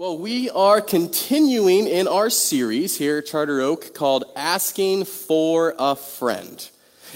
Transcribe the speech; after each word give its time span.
Well, 0.00 0.16
we 0.16 0.48
are 0.48 0.80
continuing 0.80 1.86
in 1.86 2.08
our 2.08 2.30
series 2.30 2.96
here 2.96 3.18
at 3.18 3.26
Charter 3.26 3.60
Oak 3.60 3.92
called 3.92 4.24
Asking 4.34 5.04
for 5.04 5.74
a 5.78 5.94
Friend. 5.94 6.70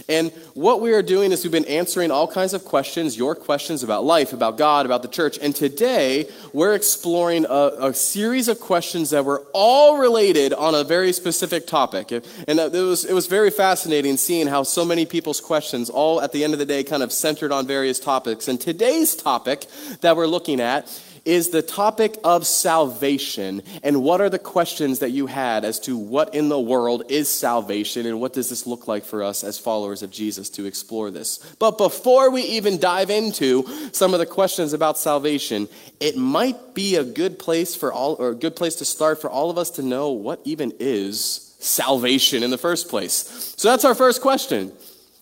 And 0.07 0.30
what 0.53 0.82
we 0.82 0.92
are 0.92 1.00
doing 1.00 1.32
is 1.32 1.44
we've 1.44 1.50
been 1.50 1.64
answering 1.64 2.10
all 2.10 2.28
kinds 2.28 2.52
of 2.52 2.66
questions, 2.66 3.16
your 3.16 3.34
questions 3.34 3.82
about 3.82 4.04
life, 4.04 4.34
about 4.34 4.58
God, 4.58 4.84
about 4.84 5.00
the 5.00 5.08
church. 5.08 5.38
And 5.40 5.56
today 5.56 6.28
we're 6.52 6.74
exploring 6.74 7.46
a, 7.48 7.72
a 7.80 7.94
series 7.94 8.48
of 8.48 8.60
questions 8.60 9.08
that 9.10 9.24
were 9.24 9.46
all 9.54 9.96
related 9.96 10.53
on 10.53 10.74
a 10.74 10.85
very 10.85 11.14
specific 11.14 11.66
topic. 11.66 12.12
And 12.12 12.58
it 12.58 12.71
was, 12.71 13.06
it 13.06 13.14
was 13.14 13.28
very 13.28 13.51
fascinating 13.51 14.19
seeing 14.19 14.46
how 14.46 14.62
so 14.62 14.85
many 14.85 15.06
people's 15.06 15.40
questions, 15.40 15.88
all 15.88 16.20
at 16.20 16.32
the 16.32 16.45
end 16.45 16.52
of 16.52 16.59
the 16.59 16.66
day, 16.66 16.84
kind 16.84 17.02
of 17.02 17.12
centered 17.12 17.51
on 17.51 17.66
various 17.66 17.98
topics. 17.98 18.46
And 18.46 18.60
today's 18.60 19.16
topic 19.16 19.64
that 20.02 20.19
we're 20.19 20.27
looking 20.27 20.60
at 20.60 20.87
is 21.25 21.51
the 21.51 21.62
topic 21.62 22.19
of 22.23 22.47
salvation. 22.47 23.62
And 23.83 24.02
what 24.02 24.20
are 24.20 24.29
the 24.29 24.38
questions 24.38 24.98
that 24.98 25.10
you 25.10 25.27
had 25.27 25.65
as 25.65 25.80
to 25.80 25.96
what 25.96 26.34
in 26.34 26.48
the 26.48 26.60
world 26.60 27.05
is 27.09 27.28
salvation 27.28 28.06
and 28.06 28.20
what 28.20 28.32
does 28.32 28.51
this 28.51 28.66
look 28.66 28.87
like 28.87 29.05
for 29.05 29.23
us 29.23 29.42
as 29.42 29.59
followers 29.59 30.02
of 30.02 30.10
Jesus 30.10 30.51
to 30.51 30.66
explore 30.66 31.10
this? 31.10 31.38
But 31.59 31.79
before 31.79 32.30
we 32.30 32.42
even 32.42 32.79
dive 32.79 33.10
into 33.10 33.66
some 33.92 34.12
of 34.12 34.20
the 34.20 34.27
questions 34.27 34.73
about 34.73 34.98
salvation, 34.98 35.68
it 36.01 36.16
might 36.16 36.74
be 36.74 36.96
a 36.96 37.05
good 37.05 37.38
place 37.38 37.74
for 37.74 37.93
all 37.93 38.15
or 38.18 38.30
a 38.30 38.34
good 38.34 38.56
place 38.56 38.77
to 38.77 38.84
start 38.84 39.20
for 39.20 39.30
all 39.30 39.51
of 39.51 39.59
us 39.59 39.70
to 39.70 39.82
know 39.82 40.10
what 40.10 40.41
even 40.45 40.73
is 40.79 41.54
salvation 41.59 42.43
in 42.43 42.51
the 42.51 42.59
first 42.59 42.88
place. 42.88 43.54
So 43.56 43.70
that's 43.70 43.84
our 43.84 43.95
first 43.95 44.20
question. 44.20 44.73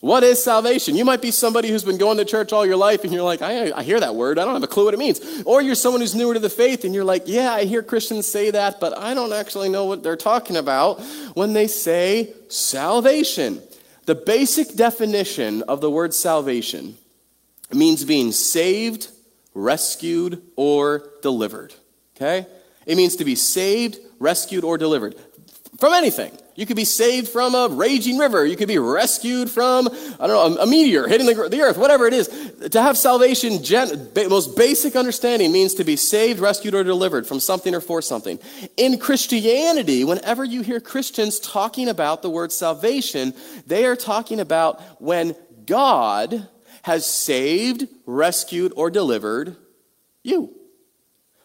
What 0.02 0.24
is 0.24 0.42
salvation? 0.42 0.96
You 0.96 1.04
might 1.04 1.22
be 1.22 1.30
somebody 1.30 1.68
who's 1.68 1.84
been 1.84 1.96
going 1.96 2.18
to 2.18 2.24
church 2.24 2.52
all 2.52 2.66
your 2.66 2.76
life 2.76 3.04
and 3.04 3.12
you're 3.12 3.22
like, 3.22 3.40
I, 3.40 3.70
I, 3.70 3.84
hear 3.84 4.00
that 4.00 4.16
word. 4.16 4.36
I 4.36 4.44
don't 4.44 4.54
have 4.54 4.62
a 4.64 4.66
clue 4.66 4.86
what 4.86 4.94
it 4.94 4.96
means. 4.96 5.20
Or 5.46 5.62
you're 5.62 5.76
someone 5.76 6.00
who's 6.00 6.12
newer 6.12 6.34
to 6.34 6.40
the 6.40 6.50
faith 6.50 6.84
and 6.84 6.92
you're 6.92 7.04
like, 7.04 7.22
yeah, 7.26 7.52
I 7.52 7.66
hear 7.66 7.84
Christians 7.84 8.26
say 8.26 8.50
that, 8.50 8.80
but 8.80 8.98
I 8.98 9.14
don't 9.14 9.32
actually 9.32 9.68
know 9.68 9.84
what 9.84 10.02
they're 10.02 10.16
talking 10.16 10.56
about 10.56 11.00
when 11.34 11.52
they 11.52 11.68
say 11.68 12.34
salvation. 12.48 13.62
The 14.06 14.16
basic 14.16 14.74
definition 14.74 15.62
of 15.62 15.80
the 15.80 15.88
word 15.88 16.14
salvation 16.14 16.98
means 17.72 18.04
being 18.04 18.32
saved, 18.32 19.08
rescued, 19.54 20.42
or 20.56 21.10
delivered. 21.22 21.74
Okay? 22.16 22.44
It 22.86 22.96
means 22.96 23.14
to 23.16 23.24
be 23.24 23.36
saved, 23.36 24.00
rescued, 24.18 24.64
or 24.64 24.78
delivered 24.78 25.14
from 25.78 25.92
anything. 25.92 26.36
You 26.54 26.66
could 26.66 26.76
be 26.76 26.84
saved 26.84 27.28
from 27.28 27.54
a 27.54 27.68
raging 27.68 28.18
river. 28.18 28.44
You 28.44 28.56
could 28.56 28.68
be 28.68 28.78
rescued 28.78 29.48
from, 29.48 29.88
I 30.20 30.26
don't 30.26 30.56
know, 30.56 30.62
a, 30.62 30.66
meteor 30.66 31.08
hitting 31.08 31.26
the, 31.26 31.60
earth, 31.62 31.78
whatever 31.78 32.06
it 32.06 32.12
is. 32.12 32.28
To 32.70 32.82
have 32.82 32.98
salvation, 32.98 33.62
gen, 33.62 34.10
most 34.28 34.56
basic 34.56 34.94
understanding 34.94 35.50
means 35.50 35.74
to 35.74 35.84
be 35.84 35.96
saved, 35.96 36.40
rescued, 36.40 36.74
or 36.74 36.84
delivered 36.84 37.26
from 37.26 37.40
something 37.40 37.74
or 37.74 37.80
for 37.80 38.02
something. 38.02 38.38
In 38.76 38.98
Christianity, 38.98 40.04
whenever 40.04 40.44
you 40.44 40.60
hear 40.62 40.78
Christians 40.78 41.40
talking 41.40 41.88
about 41.88 42.20
the 42.20 42.30
word 42.30 42.52
salvation, 42.52 43.32
they 43.66 43.86
are 43.86 43.96
talking 43.96 44.38
about 44.38 44.80
when 45.00 45.34
God 45.64 46.48
has 46.82 47.06
saved, 47.06 47.88
rescued, 48.04 48.72
or 48.76 48.90
delivered 48.90 49.56
you. 50.22 50.54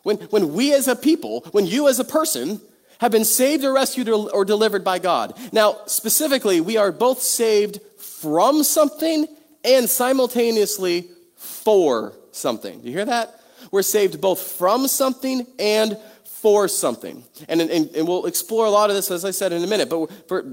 When, 0.04 0.18
when 0.18 0.54
we 0.54 0.74
as 0.74 0.88
a 0.88 0.96
people, 0.96 1.42
when 1.52 1.66
you 1.66 1.88
as 1.88 2.00
a 2.00 2.04
person, 2.04 2.62
have 3.00 3.12
been 3.12 3.26
saved 3.26 3.64
or 3.64 3.74
rescued 3.74 4.10
or, 4.10 4.46
delivered 4.46 4.84
by 4.84 5.00
God. 5.00 5.38
Now, 5.52 5.78
specifically, 5.86 6.62
we 6.62 6.78
are 6.78 6.92
both 6.92 7.22
saved 7.22 7.80
from 7.98 8.64
something 8.64 9.28
and 9.64 9.90
simultaneously 9.90 11.10
for 11.36 12.14
something. 12.32 12.82
Do 12.82 12.88
you 12.88 12.94
hear 12.94 13.06
that? 13.06 13.42
We're 13.72 13.82
saved 13.82 14.22
both 14.22 14.42
from 14.42 14.88
something 14.88 15.46
and 15.60 15.98
for 16.24 16.68
something. 16.68 17.24
And, 17.50 17.62
and, 17.62 17.90
and, 17.96 18.08
we'll 18.08 18.28
explore 18.28 18.66
a 18.66 18.70
lot 18.70 18.90
of 18.90 18.96
this, 18.96 19.10
as 19.10 19.26
I 19.26 19.32
said, 19.32 19.52
in 19.52 19.64
a 19.64 19.68
minute. 19.68 19.90
But 19.90 20.12
for 20.28 20.44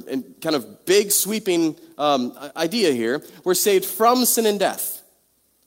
kind 0.41 0.56
of 0.56 0.87
big, 0.87 1.12
sweeping 1.12 1.77
um, 1.98 2.37
idea 2.56 2.91
here, 2.92 3.22
we're 3.44 3.55
saved 3.55 3.84
from 3.84 4.25
sin 4.25 4.47
and 4.47 4.59
death. 4.59 5.03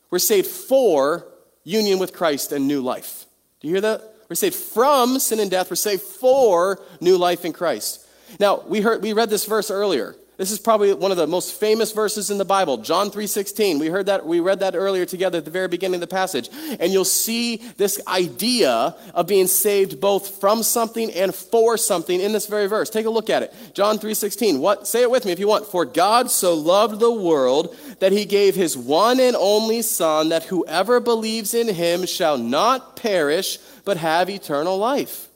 We're 0.09 0.19
saved 0.19 0.47
for 0.47 1.27
union 1.63 1.99
with 1.99 2.13
Christ 2.13 2.51
and 2.51 2.67
new 2.67 2.81
life. 2.81 3.25
Do 3.59 3.67
you 3.67 3.75
hear 3.75 3.81
that? 3.81 4.16
We're 4.29 4.35
saved 4.35 4.55
from 4.55 5.19
sin 5.19 5.39
and 5.39 5.49
death. 5.49 5.69
We're 5.69 5.75
saved 5.75 6.01
for 6.01 6.81
new 6.99 7.17
life 7.17 7.45
in 7.45 7.53
Christ. 7.53 8.05
Now, 8.39 8.61
we, 8.67 8.81
heard, 8.81 9.01
we 9.01 9.13
read 9.13 9.29
this 9.29 9.45
verse 9.45 9.71
earlier. 9.71 10.15
This 10.37 10.51
is 10.51 10.59
probably 10.59 10.93
one 10.93 11.09
of 11.09 11.17
the 11.17 11.25
most 11.25 11.59
famous 11.59 11.91
verses 11.91 12.29
in 12.29 12.37
the 12.37 12.45
Bible, 12.45 12.77
John 12.77 13.09
3:16. 13.09 13.79
We 13.79 13.87
heard 13.87 14.05
that 14.05 14.23
we 14.23 14.39
read 14.39 14.59
that 14.59 14.75
earlier 14.75 15.03
together 15.03 15.39
at 15.39 15.45
the 15.45 15.51
very 15.51 15.67
beginning 15.67 15.95
of 15.95 16.01
the 16.01 16.07
passage. 16.07 16.51
And 16.79 16.93
you'll 16.93 17.05
see 17.05 17.63
this 17.77 17.99
idea 18.07 18.95
of 19.15 19.25
being 19.25 19.47
saved 19.47 19.99
both 19.99 20.39
from 20.39 20.61
something 20.61 21.11
and 21.11 21.33
for 21.33 21.75
something 21.75 22.21
in 22.21 22.33
this 22.33 22.45
very 22.45 22.67
verse. 22.67 22.91
Take 22.91 23.07
a 23.07 23.09
look 23.09 23.31
at 23.31 23.41
it. 23.41 23.53
John 23.73 23.97
3:16. 23.97 24.59
What 24.59 24.87
say 24.87 25.01
it 25.01 25.09
with 25.09 25.25
me 25.25 25.31
if 25.31 25.39
you 25.39 25.47
want. 25.47 25.65
For 25.65 25.85
God 25.85 26.29
so 26.29 26.53
loved 26.53 26.99
the 26.99 27.11
world 27.11 27.75
that 27.97 28.11
he 28.11 28.23
gave 28.23 28.53
his 28.53 28.77
one 28.77 29.19
and 29.19 29.35
only 29.35 29.81
son 29.81 30.29
that 30.29 30.43
whoever 30.43 30.99
believes 30.99 31.55
in 31.55 31.67
him 31.67 32.05
shall 32.05 32.37
not 32.37 32.95
perish 32.95 33.57
but 33.85 33.97
have 33.97 34.29
eternal 34.29 34.77
life. 34.77 35.29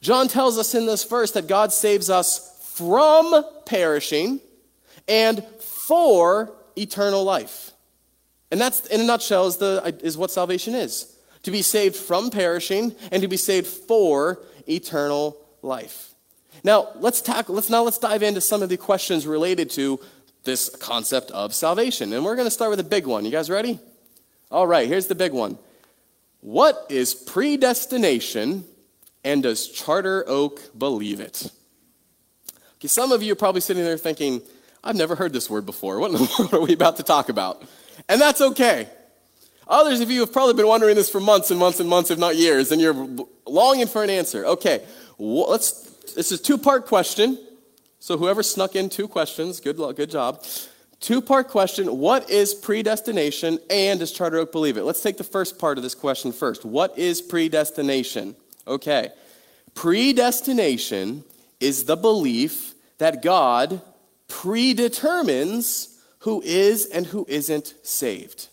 John 0.00 0.28
tells 0.28 0.56
us 0.56 0.74
in 0.74 0.86
this 0.86 1.04
verse 1.04 1.32
that 1.32 1.46
God 1.46 1.74
saves 1.74 2.08
us 2.08 2.52
from 2.72 3.44
perishing 3.66 4.40
and 5.08 5.44
for 5.60 6.52
eternal 6.76 7.24
life. 7.24 7.72
And 8.50 8.60
that's, 8.60 8.86
in 8.86 9.00
a 9.00 9.04
nutshell, 9.04 9.46
is, 9.46 9.56
the, 9.56 9.98
is 10.02 10.16
what 10.16 10.30
salvation 10.30 10.74
is 10.74 11.12
to 11.42 11.50
be 11.50 11.62
saved 11.62 11.94
from 11.94 12.30
perishing 12.30 12.94
and 13.12 13.22
to 13.22 13.28
be 13.28 13.36
saved 13.36 13.66
for 13.66 14.40
eternal 14.68 15.36
life. 15.62 16.12
Now, 16.64 16.88
let's 16.96 17.20
tackle, 17.20 17.54
let's 17.54 17.70
now 17.70 17.82
let's 17.82 17.98
dive 17.98 18.22
into 18.22 18.40
some 18.40 18.62
of 18.62 18.68
the 18.68 18.76
questions 18.76 19.26
related 19.26 19.70
to 19.70 20.00
this 20.42 20.68
concept 20.68 21.30
of 21.30 21.54
salvation. 21.54 22.12
And 22.12 22.24
we're 22.24 22.34
going 22.34 22.46
to 22.46 22.50
start 22.50 22.70
with 22.70 22.80
a 22.80 22.84
big 22.84 23.06
one. 23.06 23.24
You 23.24 23.30
guys 23.30 23.50
ready? 23.50 23.78
All 24.50 24.66
right, 24.66 24.88
here's 24.88 25.06
the 25.06 25.14
big 25.14 25.32
one. 25.32 25.58
What 26.40 26.86
is 26.88 27.14
predestination 27.14 28.64
and 29.24 29.42
does 29.42 29.68
Charter 29.68 30.24
Oak 30.26 30.76
believe 30.76 31.20
it? 31.20 31.50
Okay, 32.78 32.88
some 32.88 33.12
of 33.12 33.22
you 33.22 33.32
are 33.32 33.36
probably 33.36 33.60
sitting 33.60 33.82
there 33.82 33.98
thinking, 33.98 34.40
I've 34.86 34.96
never 34.96 35.16
heard 35.16 35.32
this 35.32 35.50
word 35.50 35.66
before. 35.66 35.98
What 35.98 36.12
in 36.12 36.18
the 36.18 36.34
world 36.38 36.54
are 36.54 36.60
we 36.60 36.72
about 36.72 36.96
to 36.98 37.02
talk 37.02 37.28
about? 37.28 37.62
And 38.08 38.20
that's 38.20 38.40
okay. 38.40 38.88
Others 39.66 40.00
of 40.00 40.10
you 40.10 40.20
have 40.20 40.32
probably 40.32 40.54
been 40.54 40.68
wondering 40.68 40.94
this 40.94 41.10
for 41.10 41.20
months 41.20 41.50
and 41.50 41.58
months 41.58 41.80
and 41.80 41.88
months, 41.88 42.10
if 42.12 42.18
not 42.18 42.36
years, 42.36 42.70
and 42.70 42.80
you're 42.80 43.08
longing 43.46 43.88
for 43.88 44.04
an 44.04 44.10
answer. 44.10 44.46
Okay, 44.46 44.84
let's. 45.18 45.84
This 46.14 46.30
is 46.30 46.40
a 46.40 46.42
two-part 46.42 46.86
question. 46.86 47.36
So 47.98 48.16
whoever 48.16 48.44
snuck 48.44 48.76
in 48.76 48.88
two 48.88 49.08
questions, 49.08 49.58
good, 49.58 49.78
luck, 49.78 49.96
good 49.96 50.10
job. 50.10 50.44
Two 51.00 51.20
part 51.20 51.48
question 51.48 51.98
What 51.98 52.30
is 52.30 52.54
predestination 52.54 53.58
and 53.68 53.98
does 53.98 54.12
Charter 54.12 54.38
Oak 54.38 54.52
believe 54.52 54.76
it? 54.76 54.84
Let's 54.84 55.02
take 55.02 55.16
the 55.16 55.24
first 55.24 55.58
part 55.58 55.78
of 55.78 55.82
this 55.82 55.96
question 55.96 56.30
first. 56.30 56.64
What 56.64 56.96
is 56.96 57.20
predestination? 57.20 58.36
Okay. 58.66 59.10
Predestination 59.74 61.24
is 61.60 61.84
the 61.84 61.96
belief 61.96 62.74
that 62.98 63.22
God 63.22 63.82
predetermines 64.28 65.98
who 66.20 66.42
is 66.42 66.86
and 66.86 67.06
who 67.06 67.24
isn't 67.28 67.74
saved. 67.82 68.48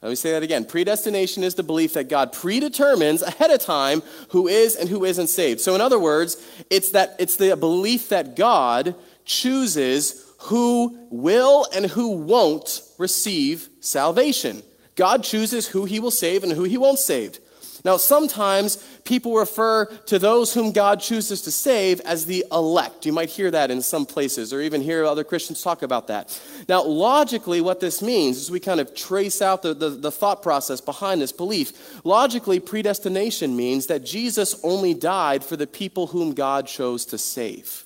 Let 0.00 0.10
me 0.10 0.14
say 0.14 0.30
that 0.30 0.44
again. 0.44 0.64
Predestination 0.64 1.42
is 1.42 1.56
the 1.56 1.64
belief 1.64 1.94
that 1.94 2.08
God 2.08 2.32
predetermines 2.32 3.22
ahead 3.22 3.50
of 3.50 3.60
time 3.60 4.02
who 4.28 4.46
is 4.46 4.76
and 4.76 4.88
who 4.88 5.04
isn't 5.04 5.26
saved. 5.26 5.60
So 5.60 5.74
in 5.74 5.80
other 5.80 5.98
words, 5.98 6.36
it's 6.70 6.90
that 6.90 7.16
it's 7.18 7.36
the 7.36 7.56
belief 7.56 8.10
that 8.10 8.36
God 8.36 8.94
chooses 9.24 10.24
who 10.42 10.96
will 11.10 11.66
and 11.74 11.86
who 11.86 12.10
won't 12.10 12.82
receive 12.96 13.68
salvation. 13.80 14.62
God 14.94 15.24
chooses 15.24 15.66
who 15.66 15.84
he 15.84 15.98
will 15.98 16.12
save 16.12 16.44
and 16.44 16.52
who 16.52 16.62
he 16.62 16.78
won't 16.78 17.00
save. 17.00 17.38
Now, 17.84 17.96
sometimes 17.96 18.76
people 19.04 19.34
refer 19.34 19.86
to 20.06 20.18
those 20.18 20.54
whom 20.54 20.72
God 20.72 21.00
chooses 21.00 21.42
to 21.42 21.50
save 21.50 22.00
as 22.00 22.26
the 22.26 22.44
elect. 22.50 23.06
You 23.06 23.12
might 23.12 23.28
hear 23.28 23.50
that 23.50 23.70
in 23.70 23.82
some 23.82 24.06
places, 24.06 24.52
or 24.52 24.60
even 24.60 24.82
hear 24.82 25.04
other 25.04 25.24
Christians 25.24 25.62
talk 25.62 25.82
about 25.82 26.06
that. 26.08 26.40
Now, 26.68 26.82
logically, 26.82 27.60
what 27.60 27.80
this 27.80 28.02
means 28.02 28.36
is 28.36 28.50
we 28.50 28.60
kind 28.60 28.80
of 28.80 28.94
trace 28.94 29.40
out 29.40 29.62
the, 29.62 29.74
the, 29.74 29.90
the 29.90 30.12
thought 30.12 30.42
process 30.42 30.80
behind 30.80 31.20
this 31.20 31.32
belief. 31.32 32.04
Logically, 32.04 32.60
predestination 32.60 33.56
means 33.56 33.86
that 33.86 34.04
Jesus 34.04 34.58
only 34.62 34.94
died 34.94 35.44
for 35.44 35.56
the 35.56 35.66
people 35.66 36.08
whom 36.08 36.34
God 36.34 36.66
chose 36.66 37.04
to 37.06 37.18
save. 37.18 37.84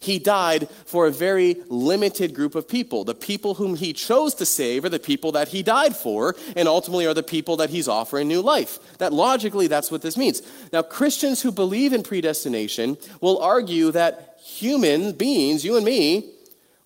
He 0.00 0.18
died 0.18 0.68
for 0.86 1.06
a 1.06 1.10
very 1.10 1.56
limited 1.68 2.34
group 2.34 2.54
of 2.54 2.68
people. 2.68 3.04
The 3.04 3.14
people 3.14 3.54
whom 3.54 3.76
he 3.76 3.92
chose 3.92 4.34
to 4.36 4.46
save 4.46 4.84
are 4.84 4.88
the 4.88 5.00
people 5.00 5.32
that 5.32 5.48
he 5.48 5.62
died 5.62 5.96
for, 5.96 6.36
and 6.54 6.68
ultimately 6.68 7.06
are 7.06 7.14
the 7.14 7.22
people 7.22 7.56
that 7.56 7.70
he's 7.70 7.88
offering 7.88 8.28
new 8.28 8.40
life. 8.40 8.78
That 8.98 9.12
logically, 9.12 9.66
that's 9.66 9.90
what 9.90 10.02
this 10.02 10.16
means. 10.16 10.42
Now, 10.72 10.82
Christians 10.82 11.42
who 11.42 11.50
believe 11.50 11.92
in 11.92 12.02
predestination 12.02 12.96
will 13.20 13.38
argue 13.38 13.90
that 13.90 14.38
human 14.44 15.12
beings, 15.12 15.64
you 15.64 15.76
and 15.76 15.84
me, 15.84 16.30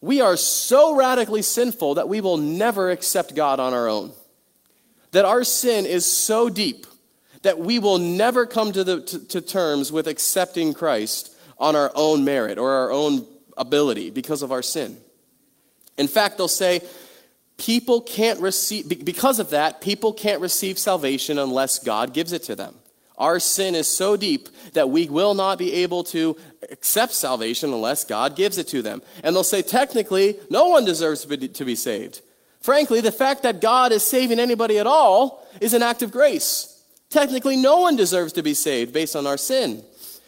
we 0.00 0.20
are 0.20 0.36
so 0.36 0.96
radically 0.96 1.42
sinful 1.42 1.94
that 1.94 2.08
we 2.08 2.20
will 2.20 2.36
never 2.36 2.90
accept 2.90 3.34
God 3.34 3.60
on 3.60 3.74
our 3.74 3.88
own. 3.88 4.12
That 5.12 5.24
our 5.24 5.44
sin 5.44 5.86
is 5.86 6.04
so 6.04 6.48
deep 6.48 6.86
that 7.44 7.58
we 7.58 7.78
will 7.78 7.98
never 7.98 8.46
come 8.46 8.72
to, 8.72 8.82
the, 8.82 9.02
to, 9.02 9.18
to 9.26 9.40
terms 9.40 9.92
with 9.92 10.08
accepting 10.08 10.72
Christ 10.72 11.33
on 11.64 11.74
our 11.74 11.90
own 11.94 12.26
merit 12.26 12.58
or 12.58 12.70
our 12.70 12.90
own 12.90 13.26
ability 13.56 14.10
because 14.10 14.42
of 14.42 14.52
our 14.52 14.60
sin. 14.60 14.98
In 15.96 16.08
fact, 16.08 16.36
they'll 16.36 16.46
say, 16.46 16.82
people 17.56 18.02
can't 18.02 18.38
receive, 18.38 18.86
because 19.02 19.38
of 19.38 19.50
that, 19.50 19.80
people 19.80 20.12
can't 20.12 20.42
receive 20.42 20.78
salvation 20.78 21.38
unless 21.38 21.78
God 21.78 22.12
gives 22.12 22.32
it 22.32 22.42
to 22.44 22.54
them. 22.54 22.74
Our 23.16 23.40
sin 23.40 23.74
is 23.74 23.86
so 23.86 24.14
deep 24.16 24.50
that 24.74 24.90
we 24.90 25.08
will 25.08 25.32
not 25.32 25.56
be 25.56 25.72
able 25.72 26.04
to 26.04 26.36
accept 26.70 27.12
salvation 27.14 27.72
unless 27.72 28.04
God 28.04 28.36
gives 28.36 28.58
it 28.58 28.68
to 28.68 28.82
them. 28.82 29.00
And 29.22 29.34
they'll 29.34 29.42
say, 29.42 29.62
technically, 29.62 30.36
no 30.50 30.68
one 30.68 30.84
deserves 30.84 31.24
to 31.24 31.64
be, 31.64 31.74
saved. 31.76 32.20
Frankly, 32.60 33.00
the 33.00 33.12
fact 33.12 33.44
that 33.44 33.62
God 33.62 33.90
is 33.90 34.06
saving 34.06 34.38
anybody 34.38 34.78
at 34.78 34.86
all 34.86 35.46
is 35.62 35.72
an 35.72 35.82
act 35.82 36.02
of 36.02 36.10
grace. 36.10 36.82
Technically, 37.08 37.56
no 37.56 37.80
one 37.80 37.96
deserves 37.96 38.34
to 38.34 38.42
be 38.42 38.52
saved 38.52 38.92
based 38.92 39.16
on 39.16 39.26
our 39.26 39.38
sin. 39.38 39.82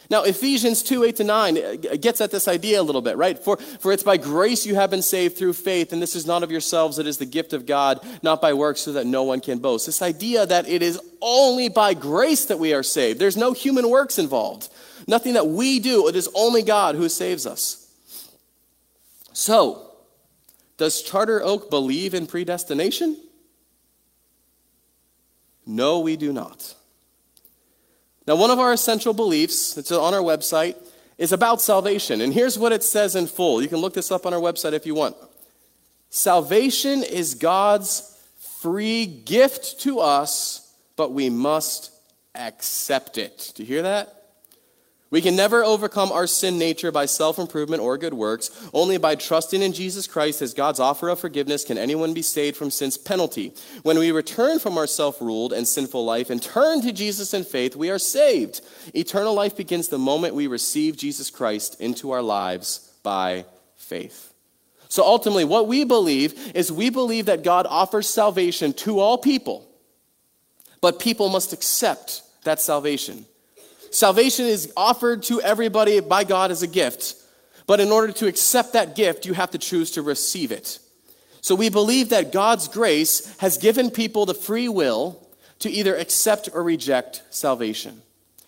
Now, 0.09 0.23
Ephesians 0.23 0.83
2 0.83 1.03
8 1.03 1.15
to 1.17 1.23
9 1.23 1.57
uh, 1.57 1.75
gets 1.99 2.21
at 2.21 2.31
this 2.31 2.47
idea 2.47 2.79
a 2.79 2.83
little 2.83 3.01
bit, 3.01 3.17
right? 3.17 3.37
For, 3.37 3.57
for 3.57 3.91
it's 3.91 4.03
by 4.03 4.17
grace 4.17 4.65
you 4.65 4.75
have 4.75 4.89
been 4.89 5.01
saved 5.01 5.37
through 5.37 5.53
faith, 5.53 5.91
and 5.91 6.01
this 6.01 6.15
is 6.15 6.25
not 6.25 6.43
of 6.43 6.51
yourselves, 6.51 6.97
it 6.97 7.07
is 7.07 7.17
the 7.17 7.25
gift 7.25 7.51
of 7.51 7.65
God, 7.65 8.05
not 8.23 8.41
by 8.41 8.53
works, 8.53 8.81
so 8.81 8.93
that 8.93 9.05
no 9.05 9.23
one 9.23 9.41
can 9.41 9.59
boast. 9.59 9.85
This 9.85 10.01
idea 10.01 10.45
that 10.45 10.67
it 10.67 10.81
is 10.81 10.99
only 11.21 11.67
by 11.67 11.93
grace 11.93 12.45
that 12.45 12.59
we 12.59 12.73
are 12.73 12.83
saved. 12.83 13.19
There's 13.19 13.37
no 13.37 13.51
human 13.51 13.89
works 13.89 14.17
involved, 14.17 14.69
nothing 15.07 15.33
that 15.33 15.47
we 15.47 15.79
do. 15.79 16.07
It 16.07 16.15
is 16.15 16.29
only 16.33 16.63
God 16.63 16.95
who 16.95 17.09
saves 17.09 17.45
us. 17.45 17.83
So, 19.33 19.91
does 20.77 21.01
Charter 21.01 21.43
Oak 21.43 21.69
believe 21.69 22.13
in 22.13 22.27
predestination? 22.27 23.17
No, 25.65 25.99
we 25.99 26.15
do 26.15 26.31
not. 26.31 26.76
Now, 28.27 28.35
one 28.35 28.51
of 28.51 28.59
our 28.59 28.73
essential 28.73 29.13
beliefs, 29.13 29.77
it's 29.77 29.91
on 29.91 30.13
our 30.13 30.21
website, 30.21 30.75
is 31.17 31.31
about 31.31 31.61
salvation. 31.61 32.19
And 32.21 32.33
here's 32.33 32.59
what 32.59 32.73
it 32.73 32.83
says 32.83 33.15
in 33.15 33.27
full. 33.27 33.61
You 33.61 33.69
can 33.69 33.77
look 33.77 33.93
this 33.93 34.11
up 34.11 34.25
on 34.25 34.33
our 34.33 34.39
website 34.39 34.73
if 34.73 34.85
you 34.85 34.93
want. 34.93 35.15
Salvation 36.09 37.03
is 37.03 37.35
God's 37.35 38.19
free 38.61 39.05
gift 39.05 39.79
to 39.81 39.99
us, 39.99 40.73
but 40.95 41.13
we 41.13 41.29
must 41.29 41.91
accept 42.35 43.17
it. 43.17 43.53
Do 43.55 43.63
you 43.63 43.67
hear 43.67 43.81
that? 43.83 44.16
We 45.09 45.21
can 45.21 45.37
never 45.37 45.63
overcome 45.63 46.11
our 46.11 46.27
sin 46.27 46.57
nature 46.57 46.91
by 46.91 47.05
self 47.05 47.39
improvement 47.39 47.81
or 47.81 47.97
good 47.97 48.13
works. 48.13 48.51
Only 48.73 48.97
by 48.97 49.15
trusting 49.15 49.61
in 49.61 49.71
Jesus 49.71 50.05
Christ 50.05 50.41
as 50.41 50.53
God's 50.53 50.81
offer 50.81 51.07
of 51.07 51.19
forgiveness 51.19 51.63
can 51.63 51.77
anyone 51.77 52.13
be 52.13 52.21
saved 52.21 52.57
from 52.57 52.71
sin's 52.71 52.97
penalty. 52.97 53.53
When 53.83 53.97
we 53.97 54.11
return 54.11 54.59
from 54.59 54.77
our 54.77 54.87
self 54.87 55.21
ruled 55.21 55.53
and 55.53 55.65
sinful 55.65 56.03
life 56.03 56.29
and 56.29 56.41
turn 56.41 56.81
to 56.81 56.91
Jesus 56.91 57.33
in 57.33 57.45
faith, 57.45 57.75
we 57.75 57.89
are 57.89 57.99
saved. 57.99 58.61
Eternal 58.93 59.33
life 59.33 59.55
begins 59.55 59.87
the 59.87 59.97
moment 59.97 60.35
we 60.35 60.47
receive 60.47 60.97
Jesus 60.97 61.29
Christ 61.29 61.79
into 61.79 62.11
our 62.11 62.21
lives 62.21 62.93
by 63.01 63.45
faith. 63.77 64.33
So 64.89 65.03
ultimately, 65.03 65.45
what 65.45 65.67
we 65.67 65.85
believe 65.85 66.51
is 66.53 66.71
we 66.71 66.89
believe 66.89 67.27
that 67.27 67.43
God 67.43 67.65
offers 67.65 68.09
salvation 68.09 68.73
to 68.73 68.99
all 68.99 69.17
people, 69.17 69.69
but 70.81 70.99
people 70.99 71.29
must 71.29 71.53
accept 71.53 72.23
that 72.43 72.59
salvation. 72.59 73.25
Salvation 73.97 74.45
is 74.45 74.71
offered 74.77 75.23
to 75.23 75.41
everybody 75.41 75.99
by 76.01 76.23
God 76.23 76.51
as 76.51 76.61
a 76.61 76.67
gift. 76.67 77.15
But 77.65 77.79
in 77.79 77.91
order 77.91 78.13
to 78.13 78.27
accept 78.27 78.73
that 78.73 78.95
gift, 78.95 79.25
you 79.25 79.33
have 79.33 79.49
to 79.49 79.57
choose 79.57 79.89
to 79.93 80.03
receive 80.03 80.51
it. 80.51 80.77
So 81.41 81.55
we 81.55 81.69
believe 81.69 82.09
that 82.09 82.31
God's 82.31 82.67
grace 82.67 83.35
has 83.39 83.57
given 83.57 83.89
people 83.89 84.27
the 84.27 84.35
free 84.35 84.69
will 84.69 85.27
to 85.59 85.71
either 85.71 85.95
accept 85.95 86.47
or 86.53 86.61
reject 86.61 87.23
salvation. 87.31 88.03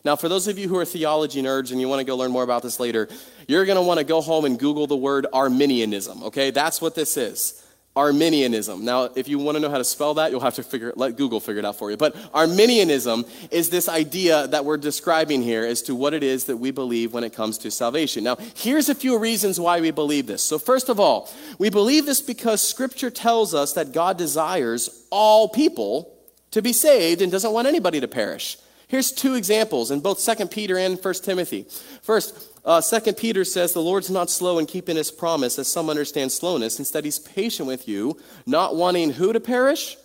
Now, 0.06 0.16
for 0.16 0.30
those 0.30 0.48
of 0.48 0.60
you 0.60 0.70
who 0.70 0.78
are 0.78 0.86
theology 0.86 1.42
nerds 1.42 1.72
and 1.72 1.82
you 1.82 1.90
want 1.90 2.00
to 2.00 2.06
go 2.06 2.16
learn 2.16 2.30
more 2.30 2.44
about 2.44 2.62
this 2.62 2.80
later, 2.80 3.10
you're 3.48 3.66
going 3.66 3.76
to 3.76 3.82
want 3.82 3.98
to 3.98 4.04
go 4.04 4.22
home 4.22 4.46
and 4.46 4.60
Google 4.60 4.86
the 4.86 4.96
word 4.96 5.26
Arminianism, 5.34 6.22
okay? 6.26 6.52
That's 6.52 6.80
what 6.80 6.94
this 6.94 7.18
is. 7.18 7.66
Arminianism. 7.96 8.86
Now, 8.86 9.10
if 9.16 9.28
you 9.28 9.40
want 9.40 9.56
to 9.56 9.60
know 9.60 9.70
how 9.70 9.78
to 9.78 9.84
spell 9.84 10.14
that, 10.16 10.32
you'll 10.32 10.40
have 10.40 10.56
to 10.56 10.64
figure 10.64 10.94
let 10.96 11.18
Google 11.18 11.40
figure 11.40 11.60
it 11.60 11.66
out 11.66 11.76
for 11.76 11.90
you. 11.92 11.98
But 11.98 12.16
Arminianism 12.34 13.26
is 13.52 13.70
this 13.70 13.90
idea 13.90 14.48
that 14.48 14.64
we're 14.64 14.78
describing 14.78 15.42
here 15.42 15.66
as 15.66 15.82
to 15.84 15.96
what 15.96 16.14
it 16.14 16.24
is 16.24 16.46
that 16.46 16.58
we 16.58 16.72
believe 16.72 17.14
when 17.14 17.24
it 17.24 17.34
comes 17.34 17.58
to 17.60 17.72
salvation. 17.72 18.24
Now, 18.24 18.38
here's 18.56 18.90
a 18.90 18.96
few 18.96 19.18
reasons 19.18 19.60
why 19.60 19.82
we 19.82 19.92
believe 19.92 20.28
this. 20.28 20.44
So, 20.44 20.60
first 20.60 20.88
of 20.88 21.00
all, 21.00 21.30
we 21.58 21.70
believe 21.70 22.06
this 22.06 22.22
because 22.22 22.62
scripture 22.62 23.10
tells 23.10 23.54
us 23.54 23.74
that 23.74 23.92
God 23.92 24.18
desires 24.18 25.06
all 25.10 25.50
people 25.50 26.16
to 26.52 26.62
be 26.62 26.74
saved 26.74 27.22
and 27.22 27.32
doesn't 27.32 27.52
want 27.52 27.68
anybody 27.68 28.00
to 28.00 28.08
perish. 28.08 28.58
Here's 28.90 29.12
two 29.12 29.36
examples 29.36 29.92
in 29.92 30.00
both 30.00 30.26
2 30.26 30.48
Peter 30.48 30.76
and 30.76 30.98
1 30.98 31.14
Timothy. 31.16 31.68
First, 32.02 32.49
uh, 32.66 32.82
Peter 33.18 33.44
says, 33.44 33.74
The 33.74 33.82
Lord's 33.82 34.10
not 34.10 34.30
slow 34.30 34.60
in 34.60 34.66
keeping 34.66 34.96
his 34.96 35.12
promise, 35.12 35.58
as 35.58 35.68
some 35.68 35.90
understand 35.90 36.32
slowness. 36.32 36.80
Instead, 36.80 37.06
he's 37.06 37.20
patient 37.20 37.68
with 37.68 37.88
you, 37.88 38.18
not 38.46 38.76
wanting 38.76 39.12
who 39.12 39.34
to 39.34 39.40
perish? 39.40 39.98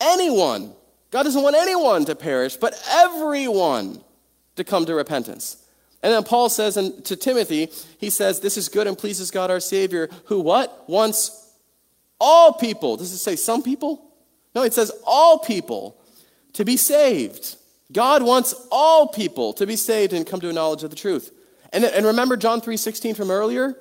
Anyone. 0.00 0.72
God 1.10 1.24
doesn't 1.24 1.42
want 1.42 1.56
anyone 1.56 2.04
to 2.04 2.14
perish, 2.14 2.56
but 2.56 2.74
everyone 2.88 4.00
to 4.56 4.64
come 4.64 4.84
to 4.86 4.94
repentance. 4.94 5.56
And 6.02 6.12
then 6.12 6.24
Paul 6.24 6.48
says 6.48 6.76
in, 6.76 7.02
to 7.02 7.16
Timothy, 7.16 7.70
he 7.98 8.10
says, 8.10 8.40
This 8.40 8.56
is 8.56 8.68
good 8.68 8.86
and 8.86 8.96
pleases 8.96 9.30
God 9.30 9.50
our 9.50 9.60
Savior, 9.60 10.08
who 10.26 10.40
what? 10.40 10.88
Wants 10.88 11.54
all 12.18 12.52
people. 12.54 12.96
Does 12.96 13.12
it 13.12 13.18
say 13.18 13.36
some 13.36 13.62
people? 13.62 14.10
No, 14.54 14.62
it 14.62 14.74
says 14.74 14.92
all 15.06 15.38
people 15.38 16.00
to 16.54 16.64
be 16.64 16.76
saved. 16.76 17.56
God 17.92 18.22
wants 18.22 18.54
all 18.70 19.08
people 19.08 19.52
to 19.54 19.66
be 19.66 19.76
saved 19.76 20.12
and 20.12 20.26
come 20.26 20.40
to 20.40 20.48
a 20.48 20.52
knowledge 20.52 20.84
of 20.84 20.90
the 20.90 20.96
truth. 20.96 21.32
And, 21.72 21.84
and 21.84 22.06
remember 22.06 22.36
John 22.36 22.60
3.16 22.60 23.16
from 23.16 23.30
earlier? 23.30 23.76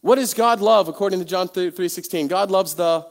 What 0.00 0.16
does 0.16 0.34
God 0.34 0.60
love 0.60 0.88
according 0.88 1.18
to 1.18 1.24
John 1.24 1.48
3.16? 1.48 2.28
God 2.28 2.50
loves 2.50 2.74
the 2.74 3.06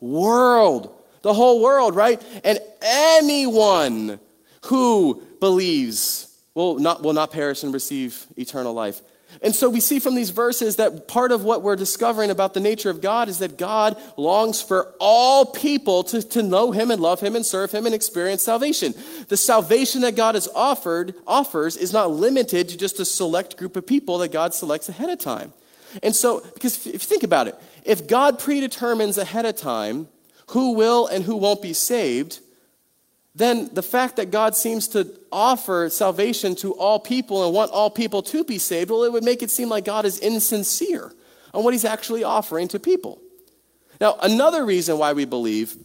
world, 0.00 0.92
the 1.22 1.32
whole 1.32 1.62
world, 1.62 1.94
right? 1.94 2.22
And 2.44 2.58
anyone 2.82 4.18
who 4.66 5.22
believes 5.40 6.36
will 6.54 6.78
not, 6.78 7.02
will 7.02 7.12
not 7.12 7.30
perish 7.30 7.62
and 7.62 7.72
receive 7.72 8.26
eternal 8.36 8.72
life. 8.72 9.00
And 9.42 9.54
so 9.54 9.68
we 9.68 9.80
see 9.80 9.98
from 9.98 10.14
these 10.14 10.30
verses 10.30 10.76
that 10.76 11.08
part 11.08 11.32
of 11.32 11.44
what 11.44 11.62
we're 11.62 11.76
discovering 11.76 12.30
about 12.30 12.54
the 12.54 12.60
nature 12.60 12.90
of 12.90 13.00
God 13.00 13.28
is 13.28 13.38
that 13.38 13.58
God 13.58 13.96
longs 14.16 14.62
for 14.62 14.94
all 14.98 15.46
people 15.46 16.04
to, 16.04 16.22
to 16.22 16.42
know 16.42 16.72
him 16.72 16.90
and 16.90 17.00
love 17.00 17.20
him 17.20 17.36
and 17.36 17.44
serve 17.44 17.72
him 17.72 17.86
and 17.86 17.94
experience 17.94 18.42
salvation. 18.42 18.94
The 19.28 19.36
salvation 19.36 20.00
that 20.02 20.16
God 20.16 20.34
has 20.34 20.48
offered 20.54 21.14
offers 21.26 21.76
is 21.76 21.92
not 21.92 22.10
limited 22.10 22.68
to 22.70 22.78
just 22.78 23.00
a 23.00 23.04
select 23.04 23.56
group 23.56 23.76
of 23.76 23.86
people 23.86 24.18
that 24.18 24.32
God 24.32 24.54
selects 24.54 24.88
ahead 24.88 25.10
of 25.10 25.18
time. 25.18 25.52
And 26.02 26.14
so, 26.14 26.40
because 26.54 26.86
if 26.86 26.92
you 26.94 26.98
think 26.98 27.22
about 27.22 27.48
it, 27.48 27.54
if 27.84 28.06
God 28.06 28.38
predetermines 28.38 29.18
ahead 29.18 29.46
of 29.46 29.56
time 29.56 30.08
who 30.48 30.72
will 30.72 31.06
and 31.06 31.24
who 31.24 31.36
won't 31.36 31.62
be 31.62 31.72
saved, 31.72 32.40
then 33.36 33.68
the 33.74 33.82
fact 33.82 34.16
that 34.16 34.30
God 34.30 34.56
seems 34.56 34.88
to 34.88 35.06
offer 35.30 35.90
salvation 35.90 36.54
to 36.56 36.72
all 36.72 36.98
people 36.98 37.44
and 37.44 37.54
want 37.54 37.70
all 37.70 37.90
people 37.90 38.22
to 38.22 38.44
be 38.44 38.56
saved, 38.56 38.90
well, 38.90 39.04
it 39.04 39.12
would 39.12 39.24
make 39.24 39.42
it 39.42 39.50
seem 39.50 39.68
like 39.68 39.84
God 39.84 40.06
is 40.06 40.18
insincere 40.18 41.12
on 41.52 41.62
what 41.62 41.74
he's 41.74 41.84
actually 41.84 42.24
offering 42.24 42.66
to 42.68 42.80
people. 42.80 43.20
Now, 44.00 44.16
another 44.22 44.64
reason 44.64 44.96
why 44.96 45.12
we 45.12 45.26
believe 45.26 45.76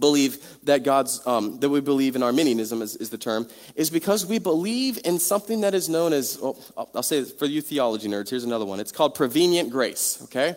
believe 0.00 0.44
that 0.64 0.82
God's 0.82 1.24
um, 1.24 1.60
that 1.60 1.68
we 1.68 1.80
believe 1.80 2.16
in 2.16 2.24
Arminianism 2.24 2.82
is, 2.82 2.96
is, 2.96 3.10
the 3.10 3.18
term 3.18 3.48
is 3.76 3.90
because 3.90 4.26
we 4.26 4.40
believe 4.40 4.98
in 5.04 5.20
something 5.20 5.60
that 5.60 5.72
is 5.72 5.88
known 5.88 6.12
as 6.12 6.36
well, 6.42 6.58
I'll 6.76 7.04
say 7.04 7.22
for 7.22 7.46
you 7.46 7.60
theology 7.60 8.08
nerds. 8.08 8.30
Here's 8.30 8.42
another 8.42 8.64
one. 8.64 8.80
It's 8.80 8.90
called 8.90 9.14
prevenient 9.14 9.70
grace. 9.70 10.20
Okay, 10.24 10.56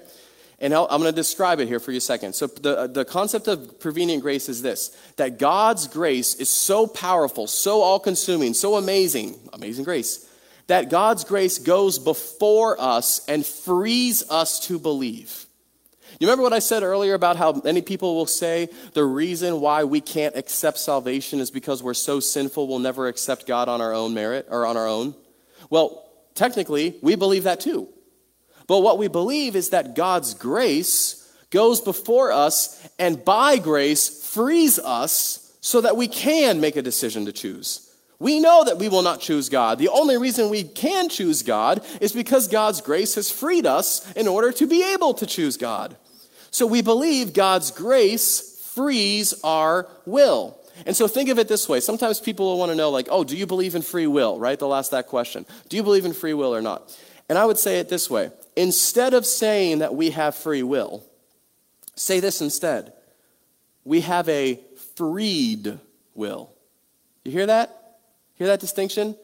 and 0.60 0.74
I'm 0.74 0.88
going 0.88 1.04
to 1.04 1.12
describe 1.12 1.60
it 1.60 1.68
here 1.68 1.80
for 1.80 1.92
you 1.92 2.00
a 2.00 2.02
second. 2.02 2.34
So, 2.34 2.48
the, 2.48 2.88
the 2.88 3.06
concept 3.06 3.48
of 3.48 3.80
prevenient 3.80 4.24
grace 4.24 4.50
is 4.50 4.62
this 4.62 4.96
that 5.18 5.38
God's 5.38 5.88
grace 5.88 6.36
is 6.36 6.50
so 6.50 6.88
powerful, 6.88 7.48
so 7.48 7.82
all 7.82 8.00
consuming, 8.00 8.54
so 8.54 8.76
amazing, 8.76 9.36
amazing 9.54 9.86
grace, 9.86 10.28
that 10.66 10.90
God's 10.90 11.24
grace 11.24 11.60
goes 11.60 12.00
before 12.00 12.80
us 12.82 13.24
and 13.28 13.46
frees 13.46 14.28
us 14.30 14.66
to 14.68 14.80
believe. 14.80 15.46
You 16.20 16.26
remember 16.26 16.42
what 16.42 16.54
I 16.54 16.60
said 16.60 16.82
earlier 16.82 17.14
about 17.14 17.36
how 17.36 17.62
many 17.64 17.84
people 17.84 18.16
will 18.16 18.26
say 18.26 18.70
the 18.94 19.04
reason 19.04 19.62
why 19.62 19.84
we 19.84 20.02
can't 20.02 20.36
accept 20.36 20.80
salvation 20.80 21.40
is 21.40 21.52
because 21.52 21.84
we're 21.84 21.94
so 21.94 22.20
sinful 22.20 22.68
we'll 22.68 22.80
never 22.80 23.08
accept 23.08 23.46
God 23.46 23.70
on 23.70 23.82
our 23.82 23.94
own 23.94 24.16
merit 24.16 24.48
or 24.50 24.66
on 24.66 24.78
our 24.78 24.88
own? 24.88 25.14
Well, 25.70 26.10
technically, 26.34 26.96
we 27.04 27.16
believe 27.16 27.44
that 27.44 27.60
too. 27.60 27.90
But 28.68 28.80
what 28.82 28.98
we 28.98 29.08
believe 29.08 29.56
is 29.56 29.70
that 29.70 29.96
God's 29.96 30.34
grace 30.34 31.24
goes 31.50 31.82
before 31.82 32.32
us 32.32 32.88
and 33.00 33.24
by 33.24 33.58
grace 33.58 34.30
frees 34.30 34.78
us 34.78 35.58
so 35.62 35.82
that 35.82 35.98
we 35.98 36.08
can 36.08 36.60
make 36.60 36.76
a 36.76 36.82
decision 36.82 37.26
to 37.26 37.32
choose. 37.32 37.84
We 38.20 38.40
know 38.40 38.64
that 38.64 38.80
we 38.80 38.90
will 38.90 39.04
not 39.04 39.22
choose 39.22 39.48
God. 39.48 39.78
The 39.78 39.90
only 39.90 40.18
reason 40.18 40.50
we 40.50 40.64
can 40.64 41.08
choose 41.08 41.44
God 41.44 41.86
is 42.02 42.14
because 42.14 42.48
God's 42.48 42.82
grace 42.82 43.16
has 43.16 43.32
freed 43.32 43.66
us 43.66 44.12
in 44.14 44.28
order 44.28 44.52
to 44.54 44.68
be 44.68 44.94
able 44.94 45.14
to 45.16 45.26
choose 45.26 45.56
God. 45.56 45.96
So 46.50 46.66
we 46.66 46.82
believe 46.82 47.34
God's 47.34 47.72
grace 47.72 48.72
frees 48.74 49.40
our 49.44 49.88
will. 50.06 50.60
And 50.86 50.96
so 50.96 51.08
think 51.08 51.30
of 51.30 51.40
it 51.40 51.48
this 51.48 51.70
way. 51.70 51.80
Sometimes 51.80 52.20
people 52.20 52.46
will 52.48 52.60
want 52.60 52.72
to 52.72 52.76
know, 52.76 52.90
like, 52.90 53.08
oh, 53.10 53.24
do 53.24 53.36
you 53.36 53.46
believe 53.46 53.76
in 53.76 53.82
free 53.82 54.08
will, 54.08 54.40
right? 54.40 54.60
They'll 54.60 54.74
ask 54.74 54.92
that 54.92 55.08
question. 55.08 55.46
Do 55.70 55.78
you 55.78 55.84
believe 55.84 56.06
in 56.06 56.14
free 56.14 56.34
will 56.34 56.54
or 56.54 56.62
not? 56.62 56.96
And 57.30 57.38
I 57.38 57.46
would 57.46 57.58
say 57.58 57.80
it 57.80 57.90
this 57.90 58.10
way 58.10 58.32
instead 58.58 59.14
of 59.14 59.26
saying 59.26 59.80
that 59.80 59.96
we 59.96 60.10
have 60.10 60.36
free 60.36 60.64
will, 60.64 61.06
say 61.96 62.20
this 62.20 62.42
instead 62.42 62.92
we 63.86 64.02
have 64.02 64.28
a 64.28 64.60
freed 64.96 65.80
will. 66.14 66.52
You 67.24 67.32
hear 67.32 67.46
that? 67.46 68.00
Hear 68.36 68.48
that 68.48 68.60
distinction? 68.60 69.16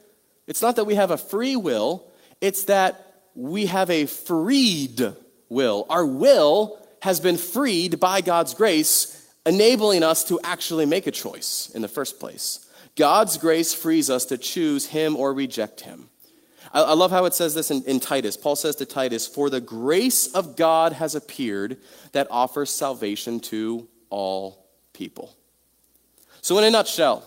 It's 0.47 0.61
not 0.61 0.77
that 0.77 0.85
we 0.85 0.95
have 0.95 1.11
a 1.11 1.17
free 1.17 1.57
will, 1.57 2.05
it's 2.39 2.65
that 2.65 3.13
we 3.35 3.65
have 3.65 3.89
a 3.89 4.05
freed 4.05 5.13
will. 5.49 5.85
Our 5.89 6.05
will 6.05 6.79
has 7.01 7.19
been 7.19 7.37
freed 7.37 7.99
by 7.99 8.21
God's 8.21 8.53
grace, 8.53 9.27
enabling 9.45 10.03
us 10.03 10.23
to 10.25 10.39
actually 10.43 10.85
make 10.85 11.07
a 11.07 11.11
choice 11.11 11.69
in 11.73 11.81
the 11.81 11.87
first 11.87 12.19
place. 12.19 12.65
God's 12.95 13.37
grace 13.37 13.73
frees 13.73 14.09
us 14.09 14.25
to 14.25 14.37
choose 14.37 14.85
Him 14.85 15.17
or 15.17 15.33
reject 15.33 15.81
Him. 15.81 16.09
I, 16.74 16.82
I 16.82 16.94
love 16.94 17.12
how 17.12 17.25
it 17.25 17.34
says 17.34 17.53
this 17.53 17.72
in, 17.72 17.84
in 17.84 18.00
Titus. 18.00 18.36
Paul 18.36 18.56
says 18.56 18.75
to 18.77 18.86
Titus, 18.86 19.27
For 19.27 19.50
the 19.50 19.62
grace 19.62 20.27
of 20.27 20.56
God 20.56 20.94
has 20.94 21.15
appeared 21.15 21.77
that 22.12 22.27
offers 22.30 22.70
salvation 22.70 23.39
to 23.42 23.88
all 24.10 24.68
people. 24.94 25.36
So, 26.42 26.58
in 26.58 26.65
a 26.65 26.72
nutshell, 26.72 27.24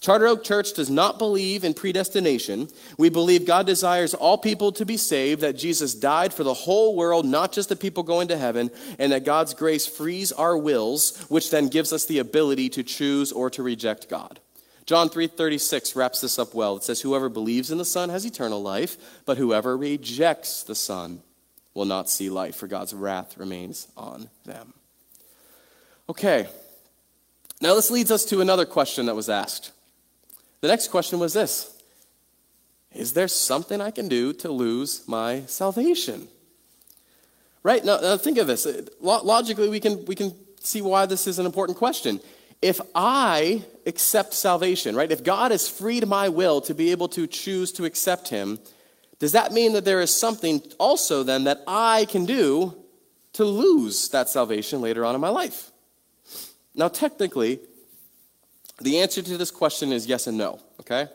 Charter 0.00 0.26
Oak 0.28 0.42
Church 0.42 0.72
does 0.72 0.88
not 0.88 1.18
believe 1.18 1.62
in 1.62 1.74
predestination. 1.74 2.68
We 2.96 3.10
believe 3.10 3.46
God 3.46 3.66
desires 3.66 4.14
all 4.14 4.38
people 4.38 4.72
to 4.72 4.86
be 4.86 4.96
saved, 4.96 5.42
that 5.42 5.58
Jesus 5.58 5.94
died 5.94 6.32
for 6.32 6.42
the 6.42 6.54
whole 6.54 6.96
world, 6.96 7.26
not 7.26 7.52
just 7.52 7.68
the 7.68 7.76
people 7.76 8.02
going 8.02 8.28
to 8.28 8.38
heaven, 8.38 8.70
and 8.98 9.12
that 9.12 9.26
God's 9.26 9.52
grace 9.52 9.86
frees 9.86 10.32
our 10.32 10.56
wills, 10.56 11.18
which 11.28 11.50
then 11.50 11.68
gives 11.68 11.92
us 11.92 12.06
the 12.06 12.18
ability 12.18 12.70
to 12.70 12.82
choose 12.82 13.30
or 13.30 13.50
to 13.50 13.62
reject 13.62 14.08
God. 14.08 14.40
John 14.90 15.08
3:36 15.08 15.94
wraps 15.94 16.20
this 16.20 16.36
up 16.36 16.52
well. 16.52 16.76
It 16.76 16.82
says 16.82 17.02
whoever 17.02 17.28
believes 17.28 17.70
in 17.70 17.78
the 17.78 17.84
Son 17.84 18.08
has 18.08 18.24
eternal 18.24 18.60
life, 18.60 18.96
but 19.24 19.38
whoever 19.38 19.76
rejects 19.76 20.64
the 20.64 20.74
Son 20.74 21.22
will 21.74 21.84
not 21.84 22.10
see 22.10 22.28
life, 22.28 22.56
for 22.56 22.66
God's 22.66 22.92
wrath 22.92 23.38
remains 23.38 23.86
on 23.96 24.30
them. 24.44 24.74
Okay. 26.08 26.48
Now 27.60 27.76
this 27.76 27.92
leads 27.92 28.10
us 28.10 28.24
to 28.24 28.40
another 28.40 28.66
question 28.66 29.06
that 29.06 29.14
was 29.14 29.28
asked. 29.28 29.70
The 30.60 30.66
next 30.66 30.88
question 30.88 31.20
was 31.20 31.34
this 31.34 31.72
Is 32.92 33.12
there 33.12 33.28
something 33.28 33.80
I 33.80 33.92
can 33.92 34.08
do 34.08 34.32
to 34.32 34.50
lose 34.50 35.06
my 35.06 35.44
salvation? 35.46 36.26
Right? 37.62 37.84
Now, 37.84 38.00
now 38.00 38.16
think 38.16 38.38
of 38.38 38.48
this. 38.48 38.66
Logically, 39.00 39.68
we 39.68 39.78
can, 39.78 40.04
we 40.06 40.16
can 40.16 40.34
see 40.58 40.82
why 40.82 41.06
this 41.06 41.28
is 41.28 41.38
an 41.38 41.46
important 41.46 41.78
question. 41.78 42.18
If 42.62 42.80
I 42.94 43.64
accept 43.86 44.34
salvation, 44.34 44.94
right, 44.94 45.10
if 45.10 45.24
God 45.24 45.50
has 45.50 45.68
freed 45.68 46.06
my 46.06 46.28
will 46.28 46.60
to 46.62 46.74
be 46.74 46.90
able 46.90 47.08
to 47.08 47.26
choose 47.26 47.72
to 47.72 47.84
accept 47.84 48.28
Him, 48.28 48.58
does 49.18 49.32
that 49.32 49.52
mean 49.52 49.72
that 49.72 49.84
there 49.84 50.00
is 50.00 50.14
something 50.14 50.62
also 50.78 51.22
then 51.22 51.44
that 51.44 51.62
I 51.66 52.06
can 52.06 52.26
do 52.26 52.76
to 53.34 53.44
lose 53.44 54.08
that 54.10 54.28
salvation 54.28 54.80
later 54.80 55.04
on 55.04 55.14
in 55.14 55.20
my 55.20 55.28
life? 55.28 55.70
Now, 56.74 56.88
technically, 56.88 57.60
the 58.80 59.00
answer 59.00 59.22
to 59.22 59.36
this 59.36 59.50
question 59.50 59.92
is 59.92 60.06
yes 60.06 60.26
and 60.26 60.38
no, 60.38 60.60
okay? 60.80 61.08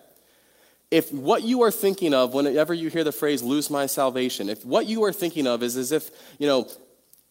If 0.91 1.11
what 1.11 1.43
you 1.43 1.63
are 1.63 1.71
thinking 1.71 2.13
of 2.13 2.33
whenever 2.33 2.73
you 2.73 2.89
hear 2.89 3.03
the 3.03 3.11
phrase 3.11 3.41
lose 3.41 3.69
my 3.69 3.85
salvation, 3.87 4.49
if 4.49 4.63
what 4.63 4.85
you 4.85 5.03
are 5.03 5.13
thinking 5.13 5.47
of 5.47 5.63
is 5.63 5.75
as 5.75 5.91
if, 5.91 6.11
you 6.37 6.47
know, 6.47 6.67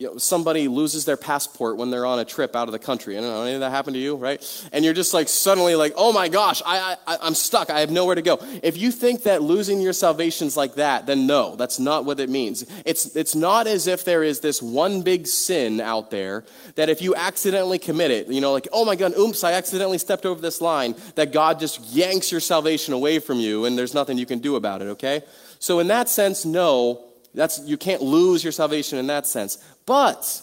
you 0.04 0.10
know, 0.10 0.18
somebody 0.18 0.68
loses 0.68 1.06
their 1.06 1.16
passport 1.16 1.78
when 1.78 1.88
they're 1.88 2.04
on 2.04 2.18
a 2.18 2.26
trip 2.26 2.54
out 2.54 2.68
of 2.68 2.72
the 2.72 2.78
country. 2.78 3.16
I 3.16 3.22
don't 3.22 3.30
know, 3.30 3.42
any 3.44 3.54
of 3.54 3.60
that 3.60 3.70
happened 3.70 3.94
to 3.94 4.00
you, 4.00 4.16
right? 4.16 4.68
And 4.70 4.84
you're 4.84 4.92
just 4.92 5.14
like 5.14 5.30
suddenly 5.30 5.76
like, 5.76 5.94
oh 5.96 6.12
my 6.12 6.28
gosh, 6.28 6.60
I, 6.66 6.98
I, 7.06 7.16
I'm 7.22 7.34
stuck. 7.34 7.70
I 7.70 7.80
have 7.80 7.90
nowhere 7.90 8.14
to 8.14 8.20
go. 8.20 8.38
If 8.62 8.76
you 8.76 8.90
think 8.90 9.22
that 9.22 9.40
losing 9.40 9.80
your 9.80 9.94
salvation's 9.94 10.58
like 10.58 10.74
that, 10.74 11.06
then 11.06 11.26
no, 11.26 11.56
that's 11.56 11.78
not 11.78 12.04
what 12.04 12.20
it 12.20 12.28
means. 12.28 12.66
It's, 12.84 13.16
it's 13.16 13.34
not 13.34 13.66
as 13.66 13.86
if 13.86 14.04
there 14.04 14.22
is 14.22 14.40
this 14.40 14.60
one 14.60 15.00
big 15.00 15.26
sin 15.26 15.80
out 15.80 16.10
there 16.10 16.44
that 16.74 16.90
if 16.90 17.00
you 17.00 17.14
accidentally 17.14 17.78
commit 17.78 18.10
it, 18.10 18.28
you 18.28 18.42
know, 18.42 18.52
like, 18.52 18.68
oh 18.72 18.84
my 18.84 18.96
God, 18.96 19.16
oops, 19.16 19.42
I 19.42 19.52
accidentally 19.52 19.96
stepped 19.96 20.26
over 20.26 20.38
this 20.38 20.60
line, 20.60 20.96
that 21.14 21.32
God 21.32 21.58
just 21.58 21.80
yanks 21.80 22.30
your 22.30 22.42
salvation 22.42 22.92
away 22.92 23.20
from 23.20 23.38
you 23.38 23.64
and 23.64 23.78
there's 23.78 23.94
nothing 23.94 24.18
you 24.18 24.26
can 24.26 24.40
do 24.40 24.56
about 24.56 24.82
it, 24.82 24.88
okay? 24.88 25.22
So 25.60 25.78
in 25.78 25.86
that 25.86 26.10
sense, 26.10 26.44
no, 26.44 27.06
that's, 27.34 27.60
you 27.60 27.76
can't 27.76 28.00
lose 28.00 28.44
your 28.44 28.52
salvation 28.52 28.98
in 28.98 29.08
that 29.08 29.26
sense. 29.26 29.58
But 29.86 30.40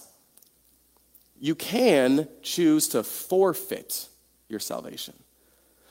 you 1.39 1.55
can 1.55 2.27
choose 2.43 2.89
to 2.89 3.03
forfeit 3.03 4.07
your 4.49 4.59
salvation. 4.59 5.13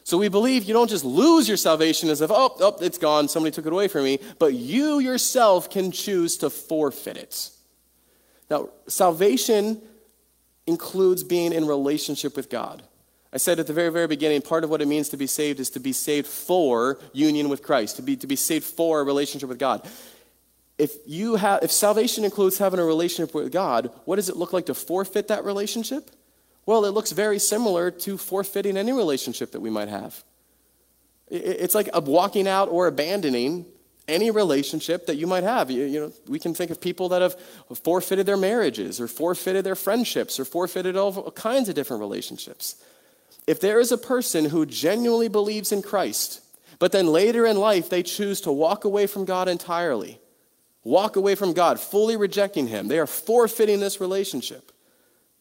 So 0.04 0.18
we 0.18 0.28
believe 0.28 0.64
you 0.64 0.74
don't 0.74 0.90
just 0.90 1.04
lose 1.04 1.48
your 1.48 1.56
salvation 1.56 2.08
as 2.08 2.20
if, 2.20 2.30
oh, 2.30 2.56
oh, 2.60 2.76
it's 2.80 2.98
gone, 2.98 3.28
somebody 3.28 3.54
took 3.54 3.66
it 3.66 3.72
away 3.72 3.88
from 3.88 4.04
me, 4.04 4.18
but 4.38 4.54
you 4.54 4.98
yourself 4.98 5.70
can 5.70 5.90
choose 5.90 6.36
to 6.38 6.50
forfeit 6.50 7.16
it. 7.16 7.50
Now, 8.50 8.70
salvation 8.88 9.80
includes 10.66 11.22
being 11.22 11.52
in 11.52 11.66
relationship 11.66 12.36
with 12.36 12.50
God. 12.50 12.82
I 13.32 13.36
said 13.36 13.60
at 13.60 13.68
the 13.68 13.72
very, 13.72 13.90
very 13.90 14.08
beginning, 14.08 14.42
part 14.42 14.64
of 14.64 14.70
what 14.70 14.82
it 14.82 14.88
means 14.88 15.08
to 15.10 15.16
be 15.16 15.28
saved 15.28 15.60
is 15.60 15.70
to 15.70 15.80
be 15.80 15.92
saved 15.92 16.26
for 16.26 16.98
union 17.12 17.48
with 17.48 17.62
Christ, 17.62 17.96
to 17.96 18.02
be, 18.02 18.16
to 18.16 18.26
be 18.26 18.36
saved 18.36 18.64
for 18.64 19.00
a 19.00 19.04
relationship 19.04 19.48
with 19.48 19.58
God 19.58 19.88
if 20.80 20.96
you 21.06 21.36
have 21.36 21.62
if 21.62 21.70
salvation 21.70 22.24
includes 22.24 22.56
having 22.56 22.80
a 22.80 22.84
relationship 22.84 23.34
with 23.34 23.52
God, 23.52 23.90
what 24.06 24.16
does 24.16 24.30
it 24.30 24.36
look 24.36 24.52
like 24.52 24.66
to 24.66 24.74
forfeit 24.74 25.28
that 25.28 25.44
relationship? 25.44 26.10
Well, 26.64 26.84
it 26.84 26.90
looks 26.90 27.12
very 27.12 27.38
similar 27.38 27.90
to 27.90 28.16
forfeiting 28.16 28.76
any 28.76 28.92
relationship 28.92 29.52
that 29.52 29.60
we 29.60 29.70
might 29.70 29.88
have. 29.88 30.24
It's 31.28 31.74
like 31.74 31.88
walking 31.94 32.48
out 32.48 32.68
or 32.70 32.86
abandoning 32.86 33.66
any 34.08 34.30
relationship 34.30 35.06
that 35.06 35.16
you 35.16 35.26
might 35.26 35.44
have. 35.44 35.70
You, 35.70 35.84
you, 35.84 36.00
know, 36.00 36.12
we 36.28 36.38
can 36.38 36.54
think 36.54 36.70
of 36.70 36.80
people 36.80 37.08
that 37.10 37.22
have 37.22 37.36
forfeited 37.82 38.26
their 38.26 38.36
marriages 38.36 39.00
or 39.00 39.08
forfeited 39.08 39.64
their 39.64 39.76
friendships 39.76 40.40
or 40.40 40.44
forfeited 40.44 40.96
all 40.96 41.30
kinds 41.32 41.68
of 41.68 41.74
different 41.74 42.00
relationships. 42.00 42.76
If 43.46 43.60
there 43.60 43.80
is 43.80 43.92
a 43.92 43.98
person 43.98 44.46
who 44.46 44.66
genuinely 44.66 45.28
believes 45.28 45.72
in 45.72 45.82
Christ, 45.82 46.40
but 46.78 46.92
then 46.92 47.06
later 47.06 47.46
in 47.46 47.56
life 47.56 47.88
they 47.88 48.02
choose 48.02 48.40
to 48.42 48.52
walk 48.52 48.84
away 48.84 49.06
from 49.06 49.24
God 49.24 49.48
entirely, 49.48 50.19
walk 50.84 51.16
away 51.16 51.34
from 51.34 51.52
God, 51.52 51.78
fully 51.78 52.16
rejecting 52.16 52.66
Him. 52.66 52.88
They 52.88 52.98
are 52.98 53.06
forfeiting 53.06 53.80
this 53.80 54.00
relationship. 54.00 54.72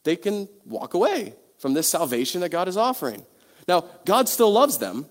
They 0.03 0.15
can 0.15 0.47
walk 0.65 0.93
away 0.93 1.33
from 1.57 1.73
this 1.73 1.87
salvation 1.87 2.41
that 2.41 2.49
God 2.49 2.67
is 2.67 2.77
offering. 2.77 3.25
Now, 3.67 3.85
God 4.05 4.27
still 4.27 4.51
loves 4.51 4.77
them. 4.77 5.05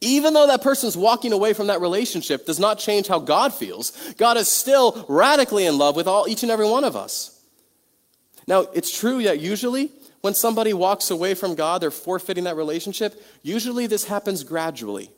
Even 0.00 0.34
though 0.34 0.48
that 0.48 0.62
person's 0.62 0.96
walking 0.96 1.32
away 1.32 1.52
from 1.52 1.68
that 1.68 1.80
relationship 1.80 2.44
does 2.44 2.58
not 2.58 2.80
change 2.80 3.06
how 3.06 3.20
God 3.20 3.54
feels, 3.54 3.92
God 4.14 4.36
is 4.36 4.48
still 4.48 5.06
radically 5.08 5.64
in 5.64 5.78
love 5.78 5.94
with 5.94 6.08
all, 6.08 6.26
each 6.28 6.42
and 6.42 6.50
every 6.50 6.68
one 6.68 6.82
of 6.82 6.96
us. 6.96 7.40
Now, 8.48 8.62
it's 8.74 8.96
true 8.96 9.22
that 9.22 9.38
usually 9.38 9.92
when 10.20 10.34
somebody 10.34 10.72
walks 10.72 11.10
away 11.10 11.34
from 11.34 11.54
God, 11.54 11.80
they're 11.80 11.92
forfeiting 11.92 12.44
that 12.44 12.56
relationship. 12.56 13.22
Usually 13.42 13.86
this 13.86 14.04
happens 14.04 14.42
gradually. 14.42 15.10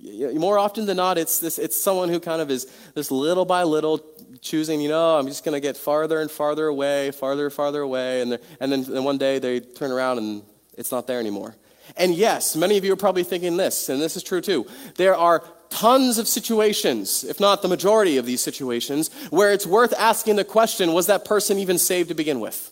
More 0.00 0.58
often 0.58 0.86
than 0.86 0.96
not, 0.96 1.18
it's, 1.18 1.40
this, 1.40 1.58
it's 1.58 1.80
someone 1.80 2.08
who 2.08 2.20
kind 2.20 2.40
of 2.40 2.50
is 2.50 2.66
this 2.94 3.10
little 3.10 3.44
by 3.44 3.64
little 3.64 4.00
choosing, 4.40 4.80
you 4.80 4.88
know, 4.88 5.18
I'm 5.18 5.26
just 5.26 5.44
going 5.44 5.54
to 5.54 5.60
get 5.60 5.76
farther 5.76 6.20
and 6.20 6.30
farther 6.30 6.66
away, 6.66 7.10
farther 7.10 7.46
and 7.46 7.52
farther 7.52 7.80
away. 7.80 8.20
And, 8.20 8.38
and 8.60 8.70
then 8.72 8.84
and 8.84 9.04
one 9.04 9.18
day 9.18 9.38
they 9.38 9.58
turn 9.60 9.90
around 9.90 10.18
and 10.18 10.42
it's 10.76 10.92
not 10.92 11.06
there 11.08 11.18
anymore. 11.18 11.56
And 11.96 12.14
yes, 12.14 12.54
many 12.54 12.76
of 12.78 12.84
you 12.84 12.92
are 12.92 12.96
probably 12.96 13.24
thinking 13.24 13.56
this, 13.56 13.88
and 13.88 14.00
this 14.00 14.16
is 14.16 14.22
true 14.22 14.40
too. 14.40 14.66
There 14.96 15.16
are 15.16 15.42
tons 15.70 16.18
of 16.18 16.28
situations, 16.28 17.24
if 17.24 17.40
not 17.40 17.62
the 17.62 17.68
majority 17.68 18.18
of 18.18 18.26
these 18.26 18.42
situations, 18.42 19.10
where 19.30 19.52
it's 19.52 19.66
worth 19.66 19.94
asking 19.98 20.36
the 20.36 20.44
question 20.44 20.92
was 20.92 21.06
that 21.06 21.24
person 21.24 21.58
even 21.58 21.78
saved 21.78 22.10
to 22.10 22.14
begin 22.14 22.40
with? 22.40 22.70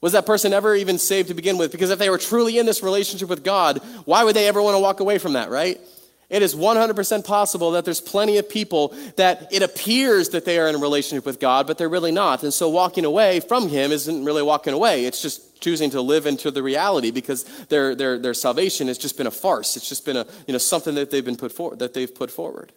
Was 0.00 0.12
that 0.12 0.24
person 0.24 0.52
ever 0.52 0.74
even 0.74 0.98
saved 0.98 1.28
to 1.28 1.34
begin 1.34 1.58
with? 1.58 1.72
Because 1.72 1.90
if 1.90 1.98
they 1.98 2.08
were 2.08 2.18
truly 2.18 2.58
in 2.58 2.66
this 2.66 2.82
relationship 2.82 3.28
with 3.28 3.44
God, 3.44 3.78
why 4.06 4.24
would 4.24 4.34
they 4.34 4.48
ever 4.48 4.62
want 4.62 4.74
to 4.74 4.78
walk 4.78 5.00
away 5.00 5.18
from 5.18 5.34
that, 5.34 5.50
right? 5.50 5.78
It 6.30 6.42
is 6.42 6.54
100% 6.54 7.24
possible 7.24 7.72
that 7.72 7.84
there's 7.84 8.00
plenty 8.00 8.38
of 8.38 8.48
people 8.48 8.94
that 9.16 9.52
it 9.52 9.62
appears 9.62 10.30
that 10.30 10.44
they 10.44 10.60
are 10.60 10.68
in 10.68 10.76
a 10.76 10.78
relationship 10.78 11.26
with 11.26 11.40
God, 11.40 11.66
but 11.66 11.76
they're 11.76 11.88
really 11.88 12.12
not. 12.12 12.44
And 12.44 12.54
so 12.54 12.68
walking 12.68 13.04
away 13.04 13.40
from 13.40 13.68
Him 13.68 13.90
isn't 13.90 14.24
really 14.24 14.42
walking 14.42 14.72
away. 14.72 15.06
It's 15.06 15.20
just 15.20 15.60
choosing 15.60 15.90
to 15.90 16.00
live 16.00 16.26
into 16.26 16.52
the 16.52 16.62
reality 16.62 17.10
because 17.10 17.44
their, 17.66 17.96
their, 17.96 18.16
their 18.16 18.32
salvation 18.32 18.86
has 18.86 18.96
just 18.96 19.18
been 19.18 19.26
a 19.26 19.30
farce. 19.32 19.76
It's 19.76 19.88
just 19.88 20.06
been 20.06 20.16
a, 20.16 20.26
you 20.46 20.52
know, 20.52 20.58
something 20.58 20.94
that 20.94 21.10
they've, 21.10 21.24
been 21.24 21.36
put 21.36 21.50
for, 21.50 21.74
that 21.76 21.94
they've 21.94 22.14
put 22.14 22.30
forward. 22.30 22.72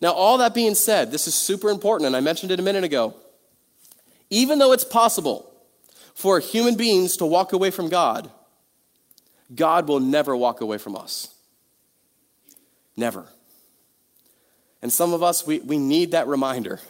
Now, 0.00 0.12
all 0.12 0.38
that 0.38 0.54
being 0.54 0.74
said, 0.74 1.12
this 1.12 1.28
is 1.28 1.34
super 1.34 1.68
important, 1.68 2.06
and 2.06 2.16
I 2.16 2.20
mentioned 2.20 2.50
it 2.52 2.58
a 2.58 2.62
minute 2.62 2.84
ago. 2.84 3.14
Even 4.30 4.58
though 4.58 4.72
it's 4.72 4.84
possible 4.84 5.53
for 6.14 6.40
human 6.40 6.76
beings 6.76 7.16
to 7.18 7.26
walk 7.26 7.52
away 7.52 7.70
from 7.70 7.88
God, 7.88 8.30
God 9.54 9.88
will 9.88 10.00
never 10.00 10.36
walk 10.36 10.60
away 10.60 10.78
from 10.78 10.96
us. 10.96 11.34
Never. 12.96 13.26
And 14.80 14.92
some 14.92 15.12
of 15.12 15.22
us, 15.22 15.46
we, 15.46 15.60
we 15.60 15.78
need 15.78 16.12
that 16.12 16.26
reminder 16.26 16.80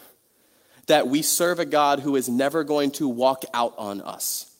that 0.87 1.09
we 1.09 1.23
serve 1.23 1.59
a 1.59 1.65
God 1.65 2.01
who 2.01 2.17
is 2.17 2.29
never 2.29 2.63
going 2.63 2.91
to 2.93 3.09
walk 3.09 3.45
out 3.55 3.75
on 3.79 4.01
us. 4.03 4.55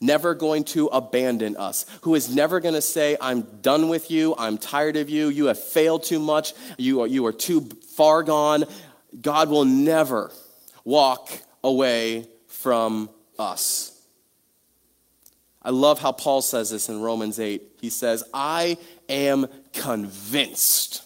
never 0.00 0.34
going 0.34 0.64
to 0.64 0.86
abandon 0.86 1.56
us, 1.56 1.86
who 2.02 2.14
is 2.14 2.34
never 2.34 2.60
going 2.60 2.74
to 2.74 2.82
say, 2.82 3.16
I'm 3.20 3.42
done 3.60 3.88
with 3.88 4.10
you, 4.10 4.34
I'm 4.38 4.56
tired 4.58 4.96
of 4.96 5.10
you, 5.10 5.28
you 5.28 5.46
have 5.46 5.62
failed 5.62 6.04
too 6.04 6.18
much, 6.18 6.54
you 6.78 7.02
are, 7.02 7.06
you 7.06 7.26
are 7.26 7.32
too 7.32 7.68
far 7.96 8.22
gone. 8.22 8.64
God 9.20 9.48
will 9.50 9.64
never 9.64 10.30
walk 10.84 11.30
away 11.62 12.26
from 12.46 13.10
us. 13.38 13.89
I 15.62 15.70
love 15.70 15.98
how 15.98 16.12
Paul 16.12 16.42
says 16.42 16.70
this 16.70 16.88
in 16.88 17.00
Romans 17.00 17.38
8. 17.38 17.62
He 17.80 17.90
says, 17.90 18.24
I 18.32 18.78
am 19.08 19.46
convinced 19.72 21.04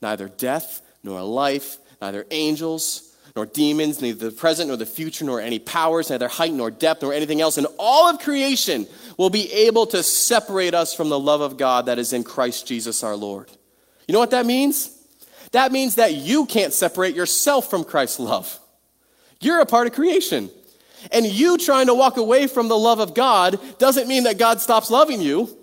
neither 0.00 0.28
death 0.28 0.82
nor 1.04 1.22
life, 1.22 1.78
neither 2.00 2.26
angels 2.30 3.08
nor 3.34 3.46
demons, 3.46 4.02
neither 4.02 4.28
the 4.28 4.36
present 4.36 4.68
nor 4.68 4.76
the 4.76 4.84
future, 4.84 5.24
nor 5.24 5.40
any 5.40 5.58
powers, 5.58 6.10
neither 6.10 6.28
height 6.28 6.52
nor 6.52 6.70
depth, 6.70 7.02
nor 7.02 7.14
anything 7.14 7.40
else 7.40 7.56
in 7.56 7.66
all 7.78 8.10
of 8.10 8.18
creation 8.18 8.86
will 9.16 9.30
be 9.30 9.50
able 9.52 9.86
to 9.86 10.02
separate 10.02 10.74
us 10.74 10.94
from 10.94 11.08
the 11.08 11.18
love 11.18 11.40
of 11.40 11.56
God 11.56 11.86
that 11.86 11.98
is 11.98 12.12
in 12.12 12.24
Christ 12.24 12.66
Jesus 12.66 13.02
our 13.02 13.16
Lord. 13.16 13.50
You 14.06 14.12
know 14.12 14.18
what 14.18 14.32
that 14.32 14.44
means? 14.44 14.98
That 15.52 15.72
means 15.72 15.94
that 15.94 16.14
you 16.14 16.46
can't 16.46 16.72
separate 16.72 17.14
yourself 17.14 17.70
from 17.70 17.84
Christ's 17.84 18.20
love. 18.20 18.58
You're 19.40 19.60
a 19.60 19.66
part 19.66 19.86
of 19.86 19.92
creation. 19.92 20.50
And 21.10 21.26
you 21.26 21.58
trying 21.58 21.86
to 21.86 21.94
walk 21.94 22.16
away 22.16 22.46
from 22.46 22.68
the 22.68 22.78
love 22.78 23.00
of 23.00 23.14
God 23.14 23.58
doesn't 23.78 24.08
mean 24.08 24.24
that 24.24 24.38
God 24.38 24.60
stops 24.60 24.90
loving 24.90 25.20
you. 25.20 25.56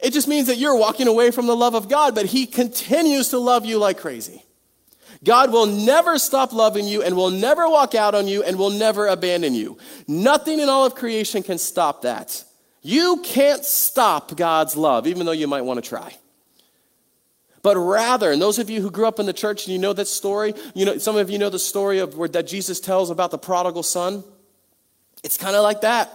It 0.00 0.12
just 0.12 0.28
means 0.28 0.46
that 0.48 0.58
you're 0.58 0.76
walking 0.76 1.08
away 1.08 1.30
from 1.30 1.46
the 1.46 1.56
love 1.56 1.74
of 1.74 1.88
God, 1.88 2.14
but 2.14 2.26
He 2.26 2.46
continues 2.46 3.30
to 3.30 3.38
love 3.38 3.64
you 3.64 3.78
like 3.78 3.98
crazy. 3.98 4.44
God 5.24 5.50
will 5.50 5.66
never 5.66 6.18
stop 6.18 6.52
loving 6.52 6.86
you 6.86 7.02
and 7.02 7.16
will 7.16 7.30
never 7.30 7.68
walk 7.68 7.94
out 7.94 8.14
on 8.14 8.28
you 8.28 8.42
and 8.42 8.58
will 8.58 8.70
never 8.70 9.06
abandon 9.06 9.54
you. 9.54 9.78
Nothing 10.06 10.60
in 10.60 10.68
all 10.68 10.84
of 10.84 10.94
creation 10.94 11.42
can 11.42 11.56
stop 11.56 12.02
that. 12.02 12.44
You 12.82 13.22
can't 13.24 13.64
stop 13.64 14.36
God's 14.36 14.76
love, 14.76 15.06
even 15.06 15.24
though 15.24 15.32
you 15.32 15.46
might 15.46 15.62
want 15.62 15.82
to 15.82 15.88
try. 15.88 16.14
But 17.62 17.78
rather, 17.78 18.30
and 18.30 18.42
those 18.42 18.58
of 18.58 18.68
you 18.68 18.82
who 18.82 18.90
grew 18.90 19.06
up 19.06 19.18
in 19.18 19.24
the 19.24 19.32
church 19.32 19.64
and 19.64 19.72
you 19.72 19.78
know 19.78 19.94
that 19.94 20.06
story, 20.06 20.52
you 20.74 20.84
know, 20.84 20.98
some 20.98 21.16
of 21.16 21.30
you 21.30 21.38
know 21.38 21.48
the 21.48 21.58
story 21.58 21.98
of 21.98 22.18
where, 22.18 22.28
that 22.28 22.46
Jesus 22.46 22.78
tells 22.78 23.08
about 23.08 23.30
the 23.30 23.38
prodigal 23.38 23.82
son. 23.82 24.22
It's 25.24 25.38
kind 25.38 25.56
of 25.56 25.62
like 25.62 25.80
that. 25.80 26.12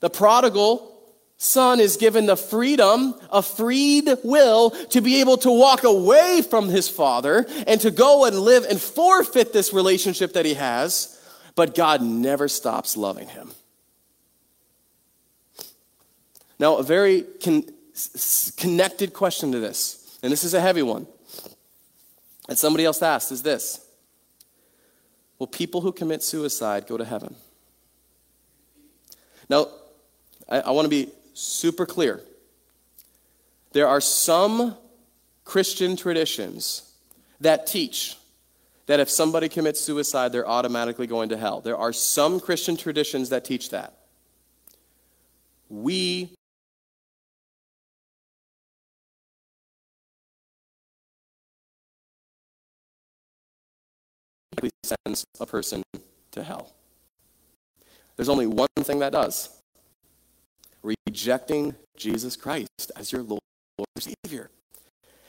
The 0.00 0.10
prodigal 0.10 0.94
son 1.38 1.80
is 1.80 1.96
given 1.96 2.26
the 2.26 2.36
freedom, 2.36 3.14
a 3.30 3.42
freed 3.42 4.08
will 4.22 4.70
to 4.70 5.00
be 5.00 5.20
able 5.20 5.38
to 5.38 5.50
walk 5.50 5.84
away 5.84 6.42
from 6.42 6.68
his 6.68 6.88
father 6.88 7.46
and 7.66 7.80
to 7.80 7.90
go 7.90 8.26
and 8.26 8.38
live 8.38 8.64
and 8.64 8.80
forfeit 8.80 9.52
this 9.52 9.72
relationship 9.72 10.34
that 10.34 10.44
he 10.44 10.54
has. 10.54 11.18
But 11.54 11.74
God 11.74 12.02
never 12.02 12.48
stops 12.48 12.96
loving 12.96 13.28
him. 13.28 13.50
Now, 16.58 16.76
a 16.76 16.82
very 16.82 17.22
con- 17.42 17.64
connected 18.56 19.12
question 19.12 19.52
to 19.52 19.60
this, 19.60 20.18
and 20.22 20.30
this 20.30 20.44
is 20.44 20.54
a 20.54 20.60
heavy 20.60 20.82
one, 20.82 21.06
and 22.48 22.58
somebody 22.58 22.84
else 22.84 23.00
asked 23.00 23.32
is 23.32 23.42
this 23.42 23.84
Will 25.38 25.46
people 25.46 25.80
who 25.80 25.92
commit 25.92 26.22
suicide 26.22 26.86
go 26.88 26.96
to 26.96 27.04
heaven? 27.04 27.36
Now, 29.48 29.68
I, 30.48 30.60
I 30.60 30.70
want 30.70 30.84
to 30.84 30.90
be 30.90 31.10
super 31.34 31.86
clear. 31.86 32.20
There 33.72 33.88
are 33.88 34.00
some 34.00 34.76
Christian 35.44 35.96
traditions 35.96 36.92
that 37.40 37.66
teach 37.66 38.16
that 38.86 39.00
if 39.00 39.10
somebody 39.10 39.48
commits 39.48 39.80
suicide, 39.80 40.32
they're 40.32 40.48
automatically 40.48 41.06
going 41.06 41.28
to 41.28 41.36
hell. 41.36 41.60
There 41.60 41.76
are 41.76 41.92
some 41.92 42.40
Christian 42.40 42.76
traditions 42.76 43.28
that 43.28 43.44
teach 43.44 43.70
that. 43.70 43.94
We 45.68 46.30
sends 54.82 55.26
a 55.38 55.46
person 55.46 55.82
to 56.30 56.42
hell. 56.42 56.72
There's 58.18 58.28
only 58.28 58.48
one 58.48 58.68
thing 58.80 58.98
that 58.98 59.12
does 59.12 59.48
rejecting 60.82 61.74
Jesus 61.96 62.36
Christ 62.36 62.92
as 62.96 63.12
your 63.12 63.22
Lord 63.22 63.40
and 63.78 64.16
Savior. 64.24 64.50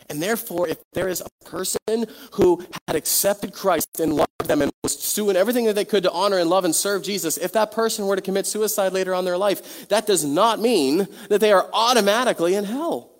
And 0.10 0.22
therefore, 0.22 0.68
if 0.68 0.80
there 0.94 1.08
is 1.08 1.22
a 1.22 1.46
person 1.46 2.08
who 2.32 2.66
had 2.88 2.96
accepted 2.96 3.54
Christ 3.54 4.00
and 4.00 4.14
loved 4.14 4.30
them 4.46 4.64
and 4.64 4.72
was 4.84 5.14
doing 5.14 5.36
everything 5.36 5.66
that 5.66 5.76
they 5.76 5.86
could 5.86 6.02
to 6.04 6.12
honor 6.12 6.40
and 6.40 6.50
love 6.50 6.66
and 6.66 6.76
serve 6.76 7.04
Jesus, 7.04 7.38
if 7.38 7.54
that 7.54 7.72
person 7.72 8.08
were 8.08 8.16
to 8.16 8.22
commit 8.22 8.48
suicide 8.48 8.92
later 8.92 9.14
on 9.14 9.20
in 9.20 9.26
their 9.26 9.38
life, 9.38 9.88
that 9.90 10.08
does 10.08 10.26
not 10.26 10.60
mean 10.60 11.08
that 11.30 11.42
they 11.42 11.52
are 11.52 11.70
automatically 11.74 12.56
in 12.56 12.64
hell. 12.64 13.12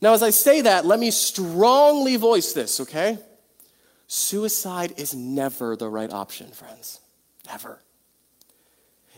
Now, 0.00 0.14
as 0.14 0.22
I 0.22 0.30
say 0.30 0.62
that, 0.62 0.86
let 0.86 0.98
me 0.98 1.10
strongly 1.10 2.16
voice 2.16 2.54
this, 2.54 2.80
okay? 2.80 3.18
Suicide 4.06 4.94
is 4.96 5.14
never 5.14 5.76
the 5.76 5.90
right 5.90 6.10
option, 6.10 6.50
friends. 6.52 7.00
Never. 7.46 7.80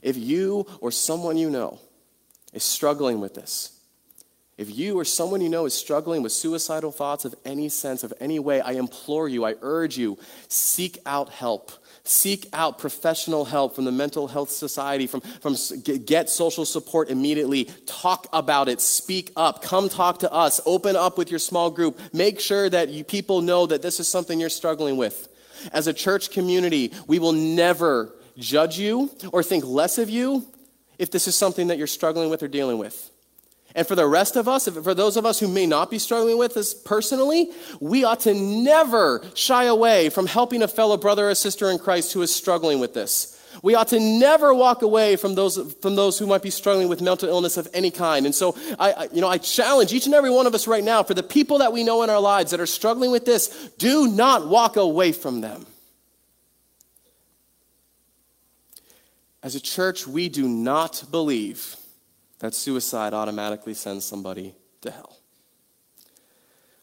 If 0.03 0.17
you 0.17 0.67
or 0.81 0.91
someone 0.91 1.37
you 1.37 1.51
know 1.51 1.79
is 2.53 2.65
struggling 2.65 3.21
with 3.21 3.35
this, 3.35 3.81
if 4.61 4.77
you 4.77 4.99
or 4.99 5.07
someone 5.07 5.41
you 5.41 5.49
know 5.49 5.65
is 5.65 5.73
struggling 5.73 6.23
with 6.23 6.33
suicidal 6.33 6.93
thoughts 6.93 7.25
of 7.25 7.35
any 7.47 7.71
sense, 7.71 8.05
of 8.05 8.13
any 8.21 8.39
way, 8.39 8.61
I 8.61 8.73
implore 8.73 9.27
you, 9.27 9.43
I 9.43 9.55
urge 9.63 9.97
you, 9.97 10.19
seek 10.49 10.99
out 11.07 11.31
help. 11.31 11.73
Seek 12.05 12.47
out 12.53 12.79
professional 12.79 13.47
help 13.47 13.75
from 13.75 13.87
the 13.87 13.93
Mental 13.93 14.29
Health 14.29 14.51
Society, 14.51 15.07
from, 15.07 15.23
from 15.23 15.57
get 15.83 16.29
social 16.29 16.67
support 16.67 17.09
immediately. 17.09 17.71
Talk 17.87 18.27
about 18.35 18.69
it. 18.69 18.83
Speak 18.83 19.33
up. 19.35 19.63
Come 19.63 19.89
talk 19.89 20.19
to 20.19 20.33
us. 20.33 20.61
Open 20.67 20.95
up 20.95 21.17
with 21.17 21.31
your 21.31 21.39
small 21.39 21.71
group. 21.71 21.99
Make 22.13 22.39
sure 22.39 22.69
that 22.69 22.89
you, 22.89 23.03
people 23.03 23.41
know 23.41 23.65
that 23.65 23.81
this 23.81 23.99
is 23.99 24.09
something 24.09 24.41
you're 24.41 24.51
struggling 24.51 24.99
with. 24.99 25.29
As 25.73 25.87
a 25.87 25.95
church 25.95 26.33
community, 26.33 26.93
we 27.07 27.19
will 27.19 27.33
never 27.33 28.13
judge 28.40 28.79
you 28.79 29.11
or 29.33 29.42
think 29.42 29.64
less 29.64 29.98
of 29.98 30.11
you 30.11 30.46
if 30.98 31.11
this 31.11 31.29
is 31.29 31.35
something 31.35 31.68
that 31.68 31.79
you're 31.79 31.87
struggling 31.87 32.31
with 32.31 32.42
or 32.42 32.48
dealing 32.48 32.79
with. 32.79 33.11
And 33.74 33.87
for 33.87 33.94
the 33.94 34.07
rest 34.07 34.37
of 34.37 34.48
us, 34.48 34.68
for 34.68 34.94
those 34.94 35.16
of 35.16 35.24
us 35.24 35.38
who 35.38 35.46
may 35.46 35.64
not 35.64 35.90
be 35.90 35.98
struggling 35.98 36.38
with 36.38 36.55
this 36.55 36.74
personally, 36.74 37.50
we 37.79 38.03
ought 38.03 38.20
to 38.20 38.35
never 38.35 39.22
shy 39.35 39.64
away 39.64 40.09
from 40.09 40.26
helping 40.26 40.62
a 40.62 40.68
fellow 40.68 40.96
brother 40.96 41.31
or 41.31 41.35
sister 41.35 41.70
in 41.70 41.79
Christ 41.79 42.12
who 42.12 42.22
is 42.22 42.35
struggling 42.35 42.81
with 42.81 42.94
this. 42.94 43.37
We 43.62 43.74
ought 43.74 43.88
to 43.88 44.00
never 44.00 44.55
walk 44.55 44.83
away 44.83 45.16
from 45.16 45.35
those, 45.35 45.74
from 45.81 45.96
those 45.96 46.18
who 46.18 46.26
might 46.26 46.42
be 46.42 46.50
struggling 46.50 46.88
with 46.88 47.00
mental 47.00 47.29
illness 47.29 47.57
of 47.57 47.68
any 47.72 47.90
kind. 47.90 48.26
And 48.26 48.35
so, 48.35 48.57
I, 48.79 48.92
I, 48.92 49.09
you 49.12 49.20
know, 49.20 49.29
I 49.29 49.38
challenge 49.38 49.92
each 49.92 50.07
and 50.07 50.14
every 50.14 50.31
one 50.31 50.46
of 50.46 50.55
us 50.55 50.66
right 50.66 50.85
now, 50.85 51.03
for 51.03 51.14
the 51.14 51.22
people 51.22 51.59
that 51.59 51.72
we 51.72 51.83
know 51.83 52.03
in 52.03 52.11
our 52.11 52.20
lives 52.20 52.53
that 52.53 52.61
are 52.61 52.66
struggling 52.66 53.11
with 53.11 53.24
this, 53.24 53.70
do 53.79 54.09
not 54.09 54.48
walk 54.48 54.76
away 54.76 55.12
from 55.12 55.40
them. 55.40 55.66
As 59.42 59.55
a 59.55 59.61
church, 59.61 60.07
we 60.07 60.29
do 60.29 60.46
not 60.46 61.05
believe 61.11 61.76
that 62.40 62.55
suicide 62.55 63.14
automatically 63.14 63.74
sends 63.74 64.05
somebody 64.05 64.55
to 64.83 64.90
hell. 64.90 65.16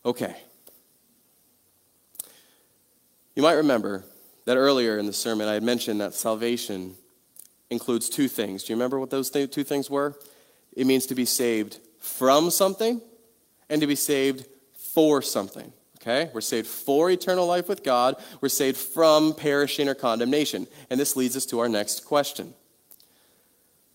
Okay. 0.06 0.36
You 3.36 3.44
might 3.44 3.54
remember 3.54 4.04
that 4.46 4.58
earlier 4.58 4.98
in 4.98 5.06
the 5.06 5.14
sermon 5.14 5.48
I 5.48 5.54
had 5.54 5.64
mentioned 5.64 6.02
that 6.02 6.14
salvation 6.14 6.96
includes 7.70 8.10
two 8.10 8.28
things. 8.28 8.64
Do 8.64 8.74
you 8.74 8.78
remember 8.78 9.00
what 9.00 9.10
those 9.10 9.30
two 9.30 9.48
things 9.48 9.90
were? 9.90 10.18
It 10.74 10.88
means 10.88 11.06
to 11.08 11.16
be 11.16 11.26
saved 11.26 11.80
from 12.00 12.50
something 12.50 13.02
and 13.70 13.82
to 13.82 13.88
be 13.88 13.96
saved 13.96 14.46
for 14.74 15.22
something. 15.22 15.74
Okay? 16.02 16.30
We're 16.34 16.42
saved 16.42 16.68
for 16.68 17.10
eternal 17.10 17.46
life 17.46 17.68
with 17.68 17.84
God. 17.84 18.16
We're 18.42 18.50
saved 18.50 18.78
from 18.78 19.34
perishing 19.34 19.90
or 19.90 19.96
condemnation. 19.96 20.68
And 20.90 21.00
this 21.00 21.16
leads 21.16 21.36
us 21.36 21.46
to 21.48 21.60
our 21.60 21.70
next 21.70 22.06
question. 22.06 22.54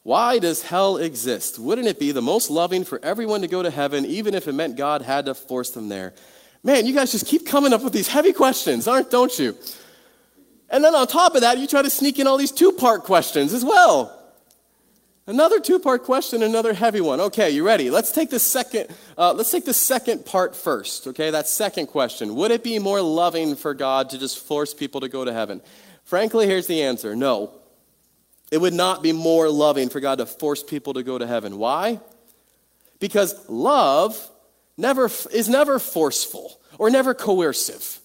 Why 0.03 0.41
does 0.41 0.63
hell 0.63 0.97
exist? 0.97 1.59
Wouldn't 1.59 1.87
it 1.87 2.01
be 2.01 2.11
the 2.11 2.23
most 2.23 2.51
loving 2.51 2.85
for 2.85 2.99
everyone 3.05 3.41
to 3.43 3.49
go 3.49 3.63
to 3.63 3.71
heaven, 3.71 4.05
even 4.05 4.35
if 4.35 4.49
it 4.49 4.53
meant 4.53 4.77
God 4.77 5.03
had 5.03 5.27
to 5.27 5.35
force 5.35 5.71
them 5.71 5.89
there? 5.89 6.13
Man, 6.65 6.87
you 6.87 6.95
guys 6.95 7.13
just 7.13 7.27
keep 7.27 7.47
coming 7.47 7.73
up 7.73 7.83
with 7.83 7.93
these 7.93 8.09
heavy 8.09 8.33
questions, 8.33 8.89
aren't 8.89 9.11
don't 9.11 9.37
you? 9.39 9.57
And 10.71 10.83
then 10.83 10.95
on 10.95 11.07
top 11.07 11.35
of 11.35 11.43
that, 11.43 11.59
you 11.59 11.67
try 11.67 11.83
to 11.83 11.91
sneak 11.91 12.19
in 12.19 12.27
all 12.27 12.37
these 12.37 12.51
two-part 12.51 13.05
questions 13.05 13.53
as 13.53 13.65
well. 13.65 14.22
Another 15.27 15.61
two-part 15.61 16.03
question, 16.03 16.43
another 16.43 16.75
heavy 16.75 17.01
one. 17.01 17.21
Okay, 17.21 17.51
you 17.51 17.65
ready? 17.65 17.91
Let's 17.91 18.11
take 18.11 18.31
the 18.31 18.41
second. 18.41 18.89
Uh, 19.17 19.33
let's 19.33 19.53
take 19.53 19.65
the 19.65 19.75
second 19.75 20.27
part 20.27 20.57
first. 20.57 21.07
Okay, 21.07 21.31
that 21.31 21.47
second 21.47 21.87
question: 21.87 22.35
Would 22.35 22.51
it 22.51 22.65
be 22.65 22.79
more 22.81 23.01
loving 23.01 23.55
for 23.55 23.73
God 23.73 24.11
to 24.11 24.19
just 24.19 24.39
force 24.45 24.75
people 24.75 25.01
to 25.03 25.09
go 25.09 25.25
to 25.25 25.33
heaven? 25.33 25.63
Frankly, 26.03 26.47
here's 26.47 26.67
the 26.67 26.83
answer: 26.83 27.15
No. 27.15 27.53
It 28.51 28.61
would 28.61 28.75
not 28.75 29.03
be 29.03 29.13
more 29.13 29.49
loving 29.49 29.89
for 29.89 29.99
God 29.99 30.19
to 30.19 30.27
force 30.27 30.63
people 30.63 30.93
to 30.95 31.03
go 31.03 31.17
to 31.17 31.27
heaven. 31.27 31.57
Why? 31.57 32.01
Because 33.01 33.49
love 33.49 34.31
never 34.77 35.07
is 35.33 35.49
never 35.49 35.79
forceful 35.79 36.61
or 36.79 36.91
never 36.91 37.15
coercive. 37.15 37.99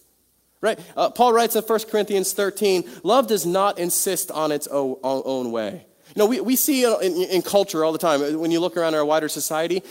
Right? 0.61 0.79
Uh, 0.95 1.09
Paul 1.09 1.33
writes 1.33 1.55
in 1.57 1.63
1 1.63 1.79
Corinthians 1.91 2.31
13, 2.31 2.89
love 3.03 3.27
does 3.27 3.45
not 3.45 3.77
insist 3.77 4.31
on 4.31 4.51
its 4.51 4.67
own, 4.67 4.95
own 5.03 5.51
way. 5.51 5.85
Know, 6.17 6.25
we, 6.25 6.41
we 6.41 6.55
see 6.55 6.83
in, 6.83 7.13
in 7.13 7.41
culture 7.41 7.85
all 7.85 7.91
the 7.91 7.99
time, 7.99 8.39
when 8.39 8.51
you 8.51 8.59
look 8.59 8.75
around 8.75 8.95
our 8.95 9.05
wider 9.05 9.29
society, 9.29 9.83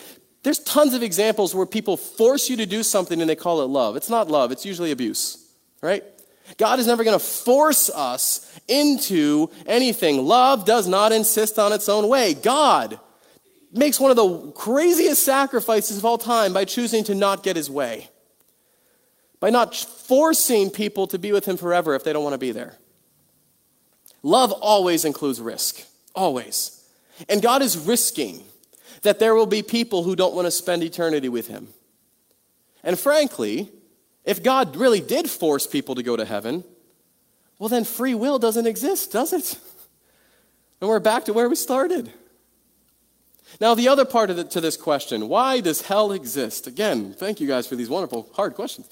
there's 0.42 0.58
tons 0.58 0.92
of 0.92 1.02
examples 1.02 1.54
where 1.54 1.66
people 1.66 1.96
force 1.96 2.50
you 2.50 2.56
to 2.56 2.66
do 2.66 2.82
something 2.82 3.20
and 3.20 3.30
they 3.30 3.36
call 3.36 3.62
it 3.62 3.66
love. 3.66 3.96
It's 3.96 4.10
not 4.10 4.28
love, 4.28 4.52
it's 4.52 4.66
usually 4.66 4.90
abuse, 4.90 5.48
right? 5.80 6.04
God 6.58 6.78
is 6.78 6.86
never 6.86 7.02
going 7.04 7.18
to 7.18 7.24
force 7.24 7.90
us 7.90 8.60
into 8.68 9.50
anything. 9.66 10.24
Love 10.24 10.64
does 10.64 10.86
not 10.86 11.12
insist 11.12 11.58
on 11.58 11.72
its 11.72 11.88
own 11.88 12.08
way. 12.08 12.34
God 12.34 13.00
makes 13.72 13.98
one 13.98 14.10
of 14.10 14.16
the 14.16 14.52
craziest 14.52 15.22
sacrifices 15.24 15.98
of 15.98 16.04
all 16.04 16.18
time 16.18 16.52
by 16.52 16.64
choosing 16.64 17.04
to 17.04 17.14
not 17.14 17.42
get 17.42 17.56
his 17.56 17.68
way, 17.68 18.08
by 19.40 19.50
not 19.50 19.74
forcing 19.74 20.70
people 20.70 21.06
to 21.08 21.18
be 21.18 21.32
with 21.32 21.46
him 21.46 21.56
forever 21.56 21.94
if 21.94 22.04
they 22.04 22.12
don't 22.12 22.22
want 22.22 22.34
to 22.34 22.38
be 22.38 22.52
there. 22.52 22.78
Love 24.22 24.52
always 24.52 25.04
includes 25.04 25.40
risk, 25.40 25.84
always. 26.16 26.82
And 27.28 27.40
God 27.40 27.62
is 27.62 27.78
risking 27.78 28.42
that 29.02 29.18
there 29.18 29.34
will 29.34 29.46
be 29.46 29.62
people 29.62 30.02
who 30.02 30.16
don't 30.16 30.34
want 30.34 30.46
to 30.46 30.50
spend 30.50 30.82
eternity 30.82 31.28
with 31.28 31.46
him. 31.46 31.68
And 32.82 32.98
frankly, 32.98 33.70
if 34.24 34.42
God 34.42 34.76
really 34.76 35.00
did 35.00 35.30
force 35.30 35.66
people 35.66 35.94
to 35.94 36.02
go 36.02 36.16
to 36.16 36.24
heaven, 36.24 36.64
well, 37.58 37.68
then 37.68 37.84
free 37.84 38.14
will 38.14 38.38
doesn't 38.38 38.66
exist, 38.66 39.12
does 39.12 39.32
it? 39.32 39.58
And 40.78 40.90
we're 40.90 41.00
back 41.00 41.24
to 41.24 41.32
where 41.32 41.48
we 41.48 41.56
started. 41.56 42.12
Now, 43.62 43.74
the 43.74 43.88
other 43.88 44.04
part 44.04 44.28
of 44.28 44.36
the, 44.36 44.44
to 44.44 44.60
this 44.60 44.76
question 44.76 45.26
why 45.26 45.60
does 45.60 45.80
hell 45.80 46.12
exist? 46.12 46.66
Again, 46.66 47.14
thank 47.14 47.40
you 47.40 47.46
guys 47.46 47.66
for 47.66 47.76
these 47.76 47.88
wonderful, 47.88 48.28
hard 48.34 48.54
questions. 48.54 48.86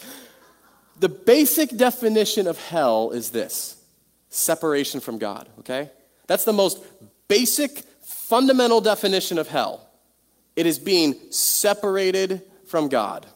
The 1.00 1.10
basic 1.10 1.76
definition 1.76 2.46
of 2.46 2.58
hell 2.58 3.10
is 3.10 3.30
this 3.30 3.76
separation 4.30 5.00
from 5.00 5.18
God, 5.18 5.48
okay? 5.58 5.90
That's 6.26 6.44
the 6.44 6.54
most 6.54 6.82
basic, 7.28 7.82
fundamental 8.02 8.80
definition 8.80 9.38
of 9.38 9.48
hell. 9.48 9.88
It 10.56 10.66
is 10.66 10.78
being 10.78 11.14
separated 11.30 12.42
from 12.66 12.88
God. 12.88 13.26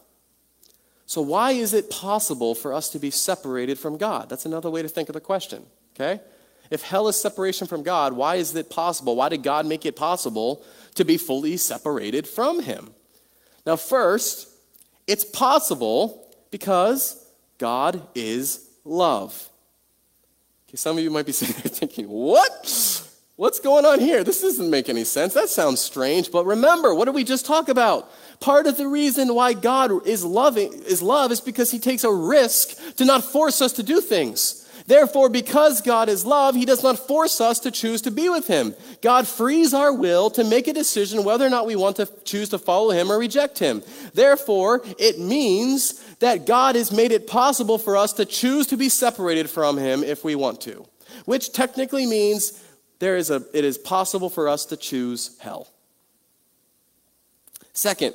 So, 1.07 1.23
why 1.23 1.53
is 1.53 1.73
it 1.73 1.91
possible 1.91 2.55
for 2.55 2.75
us 2.75 2.91
to 2.91 2.99
be 2.99 3.11
separated 3.11 3.79
from 3.79 3.97
God? 3.97 4.29
That's 4.29 4.45
another 4.45 4.71
way 4.71 4.83
to 4.83 4.89
think 4.89 5.09
of 5.09 5.15
the 5.15 5.21
question, 5.21 5.65
okay? 5.95 6.21
If 6.71 6.83
hell 6.83 7.09
is 7.09 7.21
separation 7.21 7.67
from 7.67 7.83
God, 7.83 8.13
why 8.13 8.37
is 8.37 8.55
it 8.55 8.69
possible? 8.69 9.17
Why 9.17 9.31
did 9.31 9.43
God 9.43 9.65
make 9.65 9.87
it 9.87 9.97
possible 9.97 10.63
to 10.97 11.05
be 11.05 11.17
fully 11.17 11.57
separated 11.57 12.29
from 12.29 12.61
Him? 12.63 12.91
Now, 13.65 13.77
first, 13.77 14.49
it's 15.07 15.25
possible 15.25 16.29
because 16.51 17.27
God 17.57 18.07
is 18.15 18.69
love. 18.85 19.49
Okay, 20.69 20.77
some 20.77 20.99
of 20.99 21.03
you 21.03 21.11
might 21.11 21.27
be 21.27 21.33
sitting 21.41 21.57
there 21.57 21.73
thinking, 21.73 22.09
what? 22.09 22.88
What's 23.39 23.61
going 23.61 23.87
on 23.87 24.01
here? 24.01 24.25
This 24.25 24.43
doesn't 24.43 24.69
make 24.69 24.89
any 24.89 25.05
sense. 25.05 25.33
That 25.35 25.49
sounds 25.49 25.81
strange. 25.81 26.33
But 26.33 26.45
remember, 26.45 26.93
what 26.93 27.05
did 27.05 27.15
we 27.15 27.23
just 27.23 27.47
talk 27.47 27.69
about? 27.69 28.11
Part 28.41 28.67
of 28.67 28.77
the 28.77 28.89
reason 28.89 29.33
why 29.33 29.53
God 29.53 30.05
is 30.09 30.25
loving 30.25 30.73
is 30.73 31.03
love 31.03 31.31
is 31.31 31.41
because 31.41 31.71
he 31.71 31.79
takes 31.79 32.03
a 32.03 32.13
risk 32.13 32.97
to 32.97 33.05
not 33.05 33.23
force 33.23 33.63
us 33.63 33.75
to 33.75 33.85
do 33.85 34.01
things. 34.01 34.69
Therefore, 34.89 35.29
because 35.29 35.81
God 35.83 36.09
is 36.09 36.27
love, 36.27 36.57
he 36.57 36.65
does 36.65 36.83
not 36.83 36.99
force 36.99 37.41
us 37.41 37.61
to 37.61 37.71
choose 37.71 38.03
to 38.03 38.11
be 38.11 38.29
with 38.29 38.49
him. 38.49 38.75
God 39.03 39.29
frees 39.29 39.73
our 39.73 39.93
will 39.93 40.31
to 40.31 40.43
make 40.43 40.67
a 40.67 40.73
decision 40.73 41.23
whether 41.23 41.47
or 41.47 41.51
not 41.51 41.65
we 41.65 41.77
want 41.77 41.95
to 41.97 42.11
choose 42.25 42.49
to 42.49 42.59
follow 42.59 42.91
him 42.91 43.09
or 43.09 43.21
reject 43.21 43.61
him. 43.61 43.85
Therefore, 44.15 44.83
it 44.99 45.21
means 45.21 45.93
that 46.19 46.45
God 46.45 46.75
has 46.75 46.91
made 46.91 47.13
it 47.13 47.29
possible 47.29 47.79
for 47.79 47.97
us 47.97 48.15
to 48.15 48.25
choose 48.25 48.67
to 48.67 48.77
be 48.77 48.89
separated 48.89 49.49
from 49.49 49.77
him 49.77 50.03
if 50.03 50.25
we 50.25 50.35
want 50.35 50.61
to, 50.63 50.85
which 51.25 51.53
technically 51.53 52.05
means 52.05 52.65
there 52.99 53.17
is 53.17 53.31
a, 53.31 53.45
it 53.53 53.65
is 53.65 53.79
possible 53.79 54.31
for 54.31 54.49
us 54.49 54.67
to 54.67 54.77
choose 54.77 55.37
hell. 55.41 55.69
Second, 57.73 58.15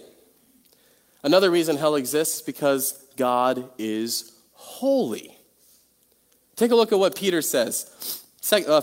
Another 1.23 1.49
reason 1.49 1.77
hell 1.77 1.95
exists 1.95 2.35
is 2.35 2.41
because 2.41 3.01
God 3.15 3.69
is 3.77 4.33
holy. 4.51 5.37
Take 6.57 6.71
a 6.71 6.75
look 6.75 6.91
at 6.91 6.99
what 6.99 7.15
Peter 7.15 7.41
says. 7.41 8.21
Uh, 8.51 8.81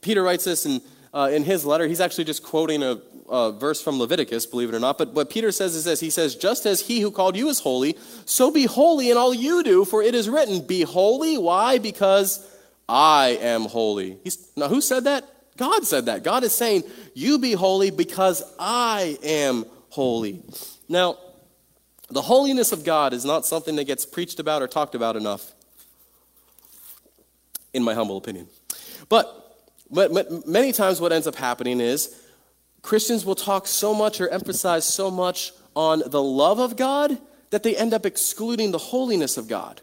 Peter 0.00 0.22
writes 0.22 0.44
this 0.44 0.64
in, 0.64 0.80
uh, 1.12 1.28
in 1.32 1.42
his 1.42 1.64
letter. 1.64 1.88
He's 1.88 2.00
actually 2.00 2.24
just 2.24 2.44
quoting 2.44 2.84
a, 2.84 3.00
a, 3.28 3.50
verse 3.50 3.82
from 3.82 3.98
Leviticus, 3.98 4.46
believe 4.46 4.68
it 4.68 4.76
or 4.76 4.78
not. 4.78 4.96
But 4.96 5.12
what 5.12 5.28
Peter 5.28 5.50
says 5.50 5.74
is 5.74 5.84
this 5.84 5.98
He 5.98 6.08
says, 6.08 6.36
Just 6.36 6.66
as 6.66 6.82
he 6.82 7.00
who 7.00 7.10
called 7.10 7.36
you 7.36 7.48
is 7.48 7.58
holy, 7.58 7.98
so 8.24 8.52
be 8.52 8.64
holy 8.64 9.10
in 9.10 9.16
all 9.16 9.34
you 9.34 9.64
do, 9.64 9.84
for 9.84 10.02
it 10.02 10.14
is 10.14 10.28
written, 10.28 10.64
Be 10.64 10.82
holy. 10.82 11.36
Why? 11.36 11.78
Because 11.78 12.48
I 12.88 13.38
am 13.40 13.62
holy. 13.62 14.18
He's, 14.22 14.48
now, 14.56 14.68
who 14.68 14.80
said 14.80 15.04
that? 15.04 15.28
God 15.62 15.86
said 15.86 16.06
that. 16.06 16.24
God 16.24 16.42
is 16.42 16.52
saying, 16.52 16.82
You 17.14 17.38
be 17.38 17.52
holy 17.52 17.92
because 17.92 18.42
I 18.58 19.16
am 19.22 19.64
holy. 19.90 20.42
Now, 20.88 21.18
the 22.10 22.20
holiness 22.20 22.72
of 22.72 22.82
God 22.82 23.12
is 23.12 23.24
not 23.24 23.46
something 23.46 23.76
that 23.76 23.84
gets 23.84 24.04
preached 24.04 24.40
about 24.40 24.60
or 24.60 24.66
talked 24.66 24.96
about 24.96 25.14
enough, 25.14 25.52
in 27.72 27.84
my 27.84 27.94
humble 27.94 28.16
opinion. 28.16 28.48
But, 29.08 29.56
but, 29.88 30.48
many 30.48 30.72
times, 30.72 31.00
what 31.00 31.12
ends 31.12 31.28
up 31.28 31.36
happening 31.36 31.80
is 31.80 32.20
Christians 32.82 33.24
will 33.24 33.36
talk 33.36 33.68
so 33.68 33.94
much 33.94 34.20
or 34.20 34.28
emphasize 34.30 34.84
so 34.84 35.12
much 35.12 35.52
on 35.76 36.02
the 36.04 36.20
love 36.20 36.58
of 36.58 36.74
God 36.74 37.16
that 37.50 37.62
they 37.62 37.76
end 37.76 37.94
up 37.94 38.04
excluding 38.04 38.72
the 38.72 38.78
holiness 38.78 39.36
of 39.36 39.46
God. 39.46 39.80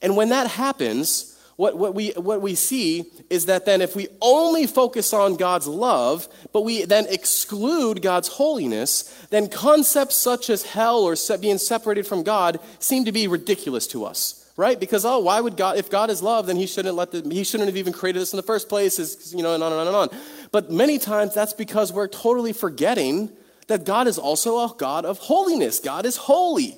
And 0.00 0.16
when 0.16 0.30
that 0.30 0.46
happens, 0.46 1.38
what, 1.60 1.76
what, 1.76 1.94
we, 1.94 2.12
what 2.12 2.40
we 2.40 2.54
see 2.54 3.04
is 3.28 3.44
that 3.44 3.66
then 3.66 3.82
if 3.82 3.94
we 3.94 4.08
only 4.22 4.66
focus 4.66 5.12
on 5.12 5.36
God's 5.36 5.66
love, 5.66 6.26
but 6.54 6.62
we 6.62 6.86
then 6.86 7.04
exclude 7.10 8.00
God's 8.00 8.28
holiness, 8.28 9.02
then 9.28 9.46
concepts 9.46 10.16
such 10.16 10.48
as 10.48 10.62
hell 10.62 11.00
or 11.00 11.16
being 11.38 11.58
separated 11.58 12.06
from 12.06 12.22
God 12.22 12.60
seem 12.78 13.04
to 13.04 13.12
be 13.12 13.28
ridiculous 13.28 13.86
to 13.88 14.06
us 14.06 14.38
right? 14.56 14.78
Because 14.78 15.06
oh, 15.06 15.20
why 15.20 15.40
would 15.40 15.56
God? 15.56 15.78
If 15.78 15.88
God 15.88 16.10
is 16.10 16.22
love, 16.22 16.46
then 16.46 16.56
He 16.56 16.66
shouldn't 16.66 16.94
let 16.94 17.12
the, 17.12 17.26
He 17.32 17.44
shouldn't 17.44 17.68
have 17.68 17.78
even 17.78 17.94
created 17.94 18.20
us 18.20 18.34
in 18.34 18.36
the 18.36 18.42
first 18.42 18.68
place. 18.68 18.98
Is 18.98 19.32
you 19.34 19.42
know, 19.42 19.54
and 19.54 19.62
on 19.62 19.72
and 19.72 19.80
on 19.80 19.86
and 19.86 19.96
on. 19.96 20.08
But 20.52 20.70
many 20.70 20.98
times 20.98 21.32
that's 21.32 21.54
because 21.54 21.94
we're 21.94 22.08
totally 22.08 22.52
forgetting 22.52 23.30
that 23.68 23.84
God 23.84 24.06
is 24.06 24.18
also 24.18 24.58
a 24.58 24.74
God 24.76 25.06
of 25.06 25.16
holiness. 25.16 25.78
God 25.78 26.04
is 26.04 26.18
holy. 26.18 26.76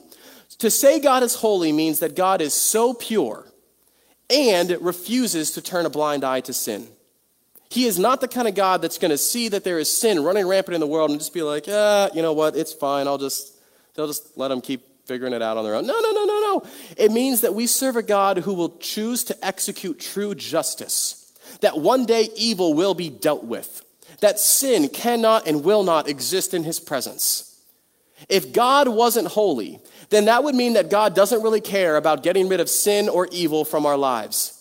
To 0.59 0.71
say 0.71 1.01
God 1.01 1.25
is 1.25 1.35
holy 1.35 1.73
means 1.73 1.99
that 2.01 2.15
God 2.15 2.41
is 2.41 2.55
so 2.55 2.95
pure 2.95 3.52
and 4.33 4.71
refuses 4.81 5.53
to 5.53 5.63
turn 5.63 5.87
a 5.87 5.91
blind 5.91 6.25
eye 6.25 6.41
to 6.41 6.53
sin. 6.53 6.89
He 7.71 7.87
is 7.87 7.99
not 7.99 8.21
the 8.21 8.29
kind 8.29 8.49
of 8.49 8.55
God 8.55 8.83
that's 8.83 8.99
going 8.99 9.11
to 9.11 9.19
see 9.19 9.49
that 9.49 9.65
there 9.65 9.79
is 9.79 9.91
sin 9.91 10.23
running 10.23 10.47
rampant 10.47 10.75
in 10.75 10.81
the 10.81 10.87
world 10.87 11.11
and 11.11 11.19
just 11.19 11.33
be 11.33 11.43
like, 11.43 11.65
ah, 11.69 12.11
you 12.15 12.23
know 12.23 12.33
what, 12.33 12.57
it's 12.57 12.73
fine. 12.73 13.07
I'll 13.07 13.19
just, 13.19 13.55
they'll 13.95 14.07
just 14.07 14.37
let 14.37 14.49
them 14.49 14.61
keep 14.61 14.83
figuring 15.07 15.33
it 15.33 15.43
out 15.43 15.57
on 15.57 15.65
their 15.65 15.75
own. 15.75 15.87
No, 15.87 15.99
no, 16.01 16.13
no, 16.13 16.25
no, 16.25 16.41
no. 16.41 16.67
It 16.97 17.13
means 17.13 17.41
that 17.41 17.55
we 17.55 17.67
serve 17.67 17.97
a 17.97 18.03
God 18.03 18.39
who 18.39 18.55
will 18.55 18.77
choose 18.79 19.25
to 19.25 19.45
execute 19.45 20.01
true 20.01 20.35
justice, 20.35 21.33
that 21.61 21.79
one 21.79 22.05
day 22.07 22.29
evil 22.37 22.75
will 22.75 22.95
be 22.95 23.11
dealt 23.11 23.45
with, 23.45 23.85
that 24.21 24.39
sin 24.39 24.89
cannot 24.89 25.47
and 25.47 25.65
will 25.65 25.83
not 25.83 26.09
exist 26.09 26.55
in 26.55 26.65
his 26.65 26.79
presence. 26.79 27.52
If 28.29 28.53
God 28.53 28.89
wasn't 28.89 29.29
holy, 29.29 29.81
then 30.11 30.27
that 30.27 30.45
would 30.45 30.55
mean 30.55 30.75
that 30.75 30.91
God 30.91 31.15
doesn't 31.15 31.43
really 31.43 31.61
care 31.61 31.97
about 31.97 32.23
getting 32.23 32.49
rid 32.49 32.61
of 32.61 32.69
sin 32.69 33.09
or 33.09 33.29
evil 33.33 33.65
from 33.65 33.87
our 33.87 33.97
lives. 33.97 34.59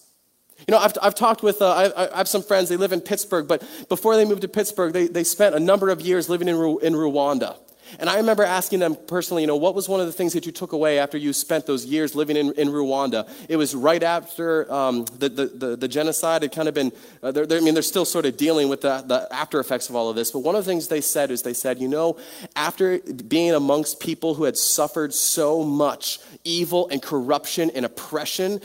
You 0.68 0.74
know, 0.74 0.78
I've, 0.78 0.94
I've 1.02 1.16
talked 1.16 1.42
with, 1.42 1.62
uh, 1.62 1.92
I, 1.96 2.14
I, 2.14 2.18
have 2.18 2.28
some 2.28 2.44
friends, 2.44 2.70
they 2.70 2.78
live 2.78 2.94
in 2.94 3.02
Pittsburgh, 3.02 3.48
but 3.48 3.64
before 3.90 4.16
they 4.16 4.26
moved 4.26 4.42
to 4.44 4.48
Pittsburgh, 4.48 4.94
they, 4.94 5.08
they 5.08 5.24
spent 5.24 5.56
a 5.56 5.60
number 5.60 5.90
of 5.90 6.02
years 6.02 6.30
living 6.30 6.48
in, 6.48 6.56
in 6.56 6.94
Rwanda. 6.94 7.58
And 8.00 8.10
I 8.10 8.18
remember 8.18 8.44
asking 8.44 8.80
them 8.80 8.96
personally, 9.08 9.44
you 9.44 9.48
know, 9.48 9.56
what 9.56 9.76
was 9.76 9.90
one 9.90 10.00
of 10.00 10.06
the 10.06 10.12
things 10.12 10.34
that 10.34 10.46
you 10.46 10.52
took 10.52 10.74
away 10.74 11.00
after 11.00 11.18
you 11.18 11.34
spent 11.34 11.66
those 11.66 11.86
years 11.86 12.16
living 12.16 12.38
in, 12.38 12.54
in 12.54 12.70
Rwanda? 12.70 13.30
It 13.50 13.56
was 13.58 13.76
right 13.76 14.02
after 14.02 14.72
um, 14.72 15.06
the, 15.18 15.30
the, 15.30 15.46
the, 15.48 15.76
the, 15.76 15.88
genocide 15.88 16.42
had 16.42 16.52
kind 16.52 16.68
of 16.68 16.74
been, 16.74 16.92
uh, 17.22 17.32
they're, 17.32 17.46
they're, 17.46 17.58
I 17.60 17.62
mean, 17.62 17.74
they're 17.74 17.84
still 17.84 18.06
sort 18.06 18.26
of 18.26 18.38
dealing 18.38 18.70
with 18.70 18.82
the, 18.82 19.04
the 19.06 19.28
after 19.32 19.60
effects 19.60 19.90
of 19.90 19.96
all 19.96 20.10
of 20.10 20.16
this. 20.16 20.32
But 20.32 20.40
one 20.40 20.56
of 20.56 20.64
the 20.64 20.72
things 20.72 20.88
they 20.88 21.02
said 21.02 21.32
is 21.32 21.42
they 21.42 21.54
said, 21.54 21.80
you 21.80 21.88
know, 21.88 22.18
after 22.56 23.00
being 23.00 23.54
amongst 23.54 24.00
people 24.00 24.36
who 24.36 24.46
had 24.46 24.58
suffered 24.58 25.14
so 25.14 25.64
much 25.64 26.20
evil 26.44 26.88
and 26.90 27.02
corruption 27.02 27.72
and 27.72 27.86
oppression, 27.86 28.62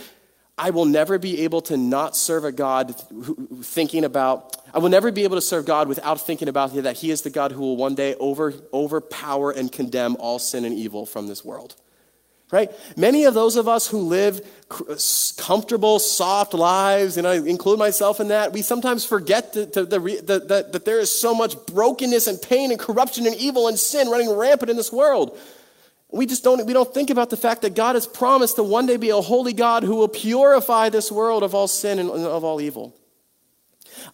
I 0.58 0.70
will 0.70 0.86
never 0.86 1.18
be 1.18 1.42
able 1.42 1.60
to 1.62 1.76
not 1.76 2.16
serve 2.16 2.44
a 2.44 2.52
God 2.52 2.94
thinking 3.62 4.04
about, 4.04 4.56
I 4.72 4.78
will 4.78 4.88
never 4.88 5.12
be 5.12 5.24
able 5.24 5.36
to 5.36 5.42
serve 5.42 5.66
God 5.66 5.86
without 5.86 6.20
thinking 6.20 6.48
about 6.48 6.74
that 6.74 6.96
He 6.96 7.10
is 7.10 7.22
the 7.22 7.30
God 7.30 7.52
who 7.52 7.60
will 7.60 7.76
one 7.76 7.94
day 7.94 8.14
over, 8.14 8.54
overpower 8.72 9.50
and 9.50 9.70
condemn 9.70 10.16
all 10.16 10.38
sin 10.38 10.64
and 10.64 10.74
evil 10.74 11.04
from 11.04 11.26
this 11.26 11.44
world. 11.44 11.76
Right? 12.52 12.70
Many 12.96 13.24
of 13.24 13.34
those 13.34 13.56
of 13.56 13.66
us 13.66 13.88
who 13.88 13.98
live 13.98 14.40
comfortable, 15.36 15.98
soft 15.98 16.54
lives, 16.54 17.16
and 17.16 17.26
I 17.26 17.34
include 17.34 17.78
myself 17.78 18.20
in 18.20 18.28
that, 18.28 18.52
we 18.52 18.62
sometimes 18.62 19.04
forget 19.04 19.52
to, 19.54 19.66
to 19.66 19.84
the, 19.84 19.98
the, 19.98 20.38
the, 20.38 20.68
that 20.72 20.84
there 20.84 21.00
is 21.00 21.10
so 21.10 21.34
much 21.34 21.56
brokenness 21.66 22.28
and 22.28 22.40
pain 22.40 22.70
and 22.70 22.78
corruption 22.78 23.26
and 23.26 23.34
evil 23.34 23.66
and 23.66 23.76
sin 23.76 24.08
running 24.08 24.30
rampant 24.30 24.70
in 24.70 24.76
this 24.76 24.92
world. 24.92 25.36
We 26.16 26.26
just 26.26 26.42
don't, 26.42 26.64
we 26.66 26.72
don't 26.72 26.92
think 26.92 27.10
about 27.10 27.30
the 27.30 27.36
fact 27.36 27.62
that 27.62 27.74
God 27.74 27.94
has 27.94 28.06
promised 28.06 28.56
to 28.56 28.62
one 28.62 28.86
day 28.86 28.96
be 28.96 29.10
a 29.10 29.20
holy 29.20 29.52
God 29.52 29.82
who 29.82 29.96
will 29.96 30.08
purify 30.08 30.88
this 30.88 31.12
world 31.12 31.42
of 31.42 31.54
all 31.54 31.68
sin 31.68 31.98
and 31.98 32.10
of 32.10 32.44
all 32.44 32.60
evil. 32.60 32.94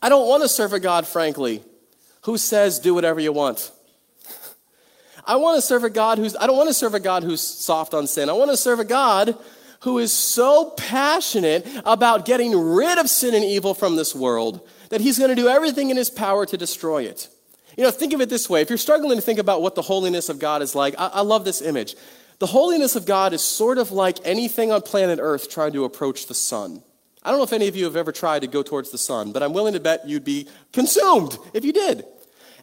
I 0.01 0.09
don't 0.09 0.29
want 0.29 0.43
to 0.43 0.49
serve 0.49 0.73
a 0.73 0.81
God, 0.81 1.07
frankly, 1.07 1.63
who 2.23 2.39
says, 2.39 2.79
do 2.79 2.95
whatever 2.95 3.21
you 3.21 3.33
want. 3.33 3.73
I 5.27 5.37
want 5.37 5.57
to 5.57 5.63
serve 5.63 5.85
a 5.85 5.91
God 5.91 6.19
who's, 6.19 6.37
I 6.37 6.47
don't 6.47 6.57
want 6.57 6.69
to 6.69 6.75
serve 6.75 6.95
a 6.95 7.01
God 7.01 7.23
who's 7.23 7.41
soft 7.41 7.95
on 7.95 8.07
sin. 8.07 8.29
I 8.29 8.33
want 8.33 8.51
to 8.51 8.57
serve 8.57 8.81
a 8.81 8.85
God 8.85 9.37
who 9.81 9.99
is 9.99 10.13
so 10.13 10.71
passionate 10.77 11.67
about 11.85 12.25
getting 12.25 12.57
rid 12.57 12.99
of 12.99 13.11
sin 13.11 13.35
and 13.35 13.45
evil 13.45 13.75
from 13.75 13.97
this 13.97 14.15
world 14.15 14.67
that 14.91 15.01
he's 15.01 15.19
going 15.19 15.31
to 15.31 15.37
do 15.37 15.49
everything 15.49 15.91
in 15.91 15.97
his 15.97 16.11
power 16.11 16.47
to 16.47 16.57
destroy 16.57 17.03
it. 17.03 17.29
You 17.77 17.85
know, 17.85 17.91
think 17.91 18.13
of 18.13 18.21
it 18.21 18.29
this 18.29 18.51
way. 18.51 18.61
If 18.61 18.69
you're 18.69 18.79
struggling 18.79 19.17
to 19.17 19.23
think 19.23 19.39
about 19.39 19.63
what 19.63 19.75
the 19.75 19.83
holiness 19.83 20.29
of 20.29 20.39
God 20.39 20.63
is 20.63 20.75
like, 20.75 20.95
I, 20.99 21.07
I 21.09 21.21
love 21.23 21.45
this 21.45 21.63
image. 21.63 21.97
The 22.39 22.47
holiness 22.47 22.97
of 22.97 23.07
God 23.07 23.33
is 23.33 23.43
sort 23.43 23.79
of 23.79 23.93
like 23.93 24.19
anything 24.25 24.73
on 24.73 24.83
planet 24.83 25.19
Earth 25.23 25.49
trying 25.49 25.73
to 25.75 25.85
approach 25.85 26.27
the 26.27 26.35
sun. 26.35 26.83
I 27.23 27.31
don't 27.31 27.39
know 27.39 27.45
if 27.45 27.53
any 27.53 27.69
of 27.69 27.77
you 27.77 27.85
have 27.85 27.97
ever 27.97 28.11
tried 28.11 28.41
to 28.41 28.49
go 28.49 28.63
towards 28.63 28.91
the 28.91 28.99
sun, 28.99 29.33
but 29.33 29.43
I'm 29.43 29.53
willing 29.53 29.75
to 29.75 29.81
bet 29.81 30.09
you'd 30.09 30.25
be 30.25 30.49
consumed 30.73 31.39
if 31.55 31.65
you 31.65 31.73
did. 31.73 32.05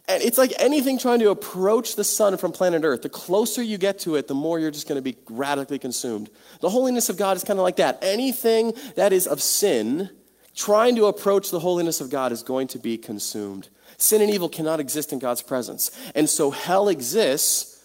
And 0.06 0.22
it's 0.22 0.38
like 0.38 0.52
anything 0.58 0.98
trying 0.98 1.20
to 1.20 1.30
approach 1.30 1.96
the 1.96 2.04
sun 2.04 2.36
from 2.36 2.52
planet 2.52 2.84
Earth. 2.84 3.02
The 3.02 3.08
closer 3.08 3.62
you 3.62 3.78
get 3.78 4.00
to 4.00 4.16
it, 4.16 4.28
the 4.28 4.34
more 4.34 4.58
you're 4.58 4.70
just 4.70 4.88
going 4.88 4.96
to 4.96 5.02
be 5.02 5.16
radically 5.30 5.78
consumed. 5.78 6.30
The 6.60 6.68
holiness 6.68 7.08
of 7.08 7.16
God 7.16 7.36
is 7.36 7.44
kind 7.44 7.58
of 7.58 7.62
like 7.62 7.76
that. 7.76 7.98
Anything 8.02 8.74
that 8.96 9.12
is 9.12 9.26
of 9.26 9.40
sin, 9.40 10.10
trying 10.54 10.96
to 10.96 11.06
approach 11.06 11.50
the 11.50 11.60
holiness 11.60 12.00
of 12.00 12.10
God 12.10 12.32
is 12.32 12.42
going 12.42 12.68
to 12.68 12.78
be 12.78 12.98
consumed. 12.98 13.68
Sin 14.00 14.22
and 14.22 14.30
evil 14.30 14.48
cannot 14.48 14.80
exist 14.80 15.12
in 15.12 15.18
God's 15.18 15.42
presence. 15.42 15.90
And 16.14 16.26
so 16.28 16.50
hell 16.50 16.88
exists 16.88 17.84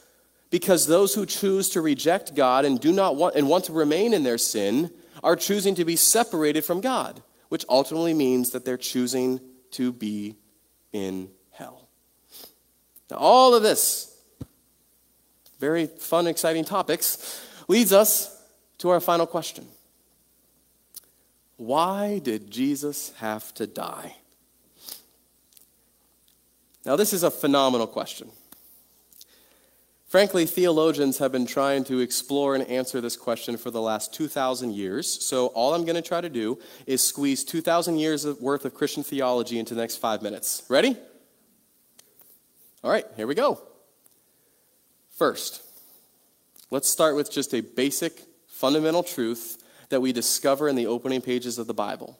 because 0.49 0.87
those 0.87 1.13
who 1.13 1.25
choose 1.25 1.69
to 1.71 1.81
reject 1.81 2.35
God 2.35 2.63
and 2.63 2.79
do 2.79 2.93
not 2.93 3.17
want 3.17 3.35
and 3.35 3.49
want 3.49 3.65
to 3.65 3.73
remain 3.73 4.13
in 4.13 4.23
their 4.23 4.37
sin 4.37 4.91
are 5.21 5.35
choosing 5.35 5.75
to 5.75 5.83
be 5.83 5.97
separated 5.97 6.63
from 6.63 6.79
God, 6.79 7.21
which 7.49 7.65
ultimately 7.67 8.13
means 8.13 8.51
that 8.51 8.63
they're 8.63 8.77
choosing 8.77 9.41
to 9.71 9.91
be 9.91 10.37
in 10.93 11.29
hell. 11.51 11.89
now, 13.11 13.17
all 13.17 13.53
of 13.53 13.61
this, 13.61 14.15
very 15.59 15.87
fun, 15.87 16.27
exciting 16.27 16.63
topics, 16.63 17.45
leads 17.67 17.91
us 17.91 18.41
to 18.77 18.89
our 18.89 19.01
final 19.01 19.27
question 19.27 19.67
Why 21.57 22.19
did 22.19 22.49
Jesus 22.49 23.11
have 23.17 23.53
to 23.55 23.67
die? 23.67 24.15
Now, 26.85 26.95
this 26.95 27.13
is 27.13 27.23
a 27.23 27.31
phenomenal 27.31 27.87
question. 27.87 28.29
Frankly, 30.07 30.45
theologians 30.45 31.17
have 31.17 31.31
been 31.31 31.47
trying 31.47 31.83
to 31.85 31.99
explore 31.99 32.55
and 32.55 32.63
answer 32.69 33.01
this 33.01 33.17
question 33.17 33.57
for 33.57 33.71
the 33.71 33.81
last 33.81 34.13
2,000 34.13 34.73
years. 34.73 35.07
So, 35.23 35.47
all 35.47 35.73
I'm 35.73 35.83
going 35.83 35.95
to 35.95 36.01
try 36.01 36.21
to 36.21 36.29
do 36.29 36.59
is 36.85 37.03
squeeze 37.03 37.43
2,000 37.43 37.97
years 37.97 38.25
worth 38.39 38.65
of 38.65 38.73
Christian 38.73 39.03
theology 39.03 39.59
into 39.59 39.73
the 39.73 39.81
next 39.81 39.97
five 39.97 40.21
minutes. 40.21 40.63
Ready? 40.69 40.95
All 42.83 42.91
right, 42.91 43.05
here 43.15 43.25
we 43.25 43.33
go. 43.33 43.59
First, 45.17 45.63
let's 46.69 46.87
start 46.87 47.15
with 47.15 47.31
just 47.31 47.53
a 47.53 47.61
basic, 47.61 48.21
fundamental 48.47 49.01
truth 49.01 49.63
that 49.89 50.01
we 50.01 50.13
discover 50.13 50.69
in 50.69 50.75
the 50.75 50.87
opening 50.87 51.21
pages 51.21 51.57
of 51.57 51.67
the 51.67 51.73
Bible 51.73 52.19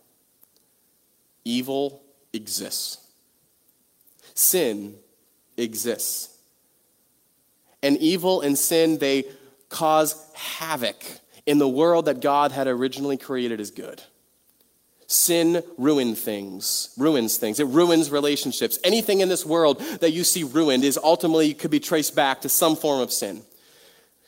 evil 1.48 2.02
exists, 2.34 3.05
sin 4.36 4.96
exists. 5.58 6.30
And 7.82 7.98
evil 7.98 8.42
and 8.42 8.58
sin, 8.58 9.00
they 9.00 9.26
cause 9.70 10.16
havoc 10.36 11.04
in 11.46 11.58
the 11.58 11.68
world 11.68 12.06
that 12.06 12.22
God 12.22 12.52
had 12.52 12.68
originally 12.68 13.18
created 13.18 13.60
as 13.60 13.72
good. 13.72 14.02
Sin 15.08 15.62
ruins 15.78 16.20
things, 16.20 16.90
ruins 16.98 17.38
things. 17.38 17.60
It 17.60 17.68
ruins 17.68 18.10
relationships. 18.10 18.80
Anything 18.84 19.22
in 19.22 19.30
this 19.30 19.46
world 19.46 19.80
that 20.02 20.12
you 20.12 20.24
see 20.24 20.44
ruined 20.44 20.84
is 20.84 20.98
ultimately 21.02 21.54
could 21.54 21.70
be 21.70 21.80
traced 21.80 22.16
back 22.16 22.42
to 22.42 22.50
some 22.50 22.76
form 22.76 23.02
of 23.02 23.12
sin. 23.12 23.44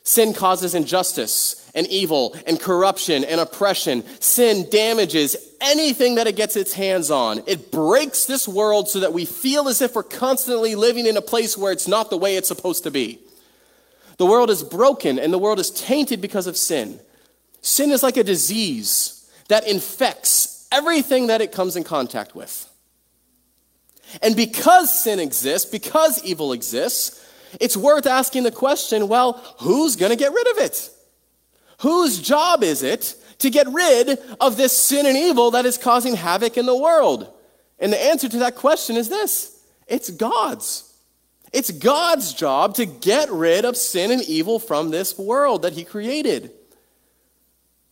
Sin 0.03 0.33
causes 0.33 0.75
injustice 0.75 1.66
and 1.77 1.87
evil 1.87 2.35
and 2.47 2.59
corruption 2.59 3.23
and 3.23 3.39
oppression. 3.39 4.03
Sin 4.19 4.67
damages 4.69 5.37
anything 5.61 6.15
that 6.15 6.25
it 6.25 6.35
gets 6.35 6.55
its 6.55 6.73
hands 6.73 7.11
on. 7.11 7.43
It 7.45 7.71
breaks 7.71 8.25
this 8.25 8.47
world 8.47 8.89
so 8.89 8.99
that 8.99 9.13
we 9.13 9.25
feel 9.25 9.69
as 9.69 9.81
if 9.81 9.95
we're 9.95 10.03
constantly 10.03 10.73
living 10.73 11.05
in 11.05 11.15
a 11.15 11.21
place 11.21 11.55
where 11.55 11.71
it's 11.71 11.87
not 11.87 12.09
the 12.09 12.17
way 12.17 12.35
it's 12.35 12.47
supposed 12.47 12.83
to 12.83 12.91
be. 12.91 13.19
The 14.17 14.25
world 14.25 14.49
is 14.49 14.63
broken 14.63 15.19
and 15.19 15.31
the 15.31 15.37
world 15.37 15.59
is 15.59 15.69
tainted 15.69 16.19
because 16.19 16.47
of 16.47 16.57
sin. 16.57 16.99
Sin 17.61 17.91
is 17.91 18.01
like 18.01 18.17
a 18.17 18.23
disease 18.23 19.31
that 19.47 19.67
infects 19.67 20.67
everything 20.71 21.27
that 21.27 21.41
it 21.41 21.51
comes 21.51 21.75
in 21.75 21.83
contact 21.83 22.35
with. 22.35 22.67
And 24.23 24.35
because 24.35 25.03
sin 25.03 25.19
exists, 25.19 25.69
because 25.69 26.23
evil 26.23 26.53
exists, 26.53 27.23
it's 27.61 27.77
worth 27.77 28.07
asking 28.07 28.43
the 28.43 28.51
question 28.51 29.07
well, 29.07 29.33
who's 29.59 29.95
going 29.95 30.11
to 30.11 30.15
get 30.15 30.33
rid 30.33 30.47
of 30.51 30.57
it? 30.57 30.89
Whose 31.81 32.19
job 32.19 32.63
is 32.63 32.83
it 32.83 33.15
to 33.39 33.49
get 33.49 33.67
rid 33.67 34.19
of 34.39 34.57
this 34.57 34.75
sin 34.75 35.05
and 35.05 35.17
evil 35.17 35.51
that 35.51 35.65
is 35.65 35.77
causing 35.77 36.15
havoc 36.15 36.57
in 36.57 36.65
the 36.65 36.75
world? 36.75 37.31
And 37.79 37.93
the 37.93 38.03
answer 38.03 38.27
to 38.29 38.39
that 38.39 38.55
question 38.55 38.95
is 38.95 39.09
this 39.09 39.63
it's 39.87 40.09
God's. 40.09 40.83
It's 41.53 41.71
God's 41.71 42.33
job 42.33 42.75
to 42.75 42.85
get 42.85 43.31
rid 43.31 43.63
of 43.63 43.77
sin 43.77 44.11
and 44.11 44.21
evil 44.23 44.59
from 44.59 44.89
this 44.89 45.17
world 45.17 45.61
that 45.61 45.73
He 45.73 45.85
created. 45.85 46.51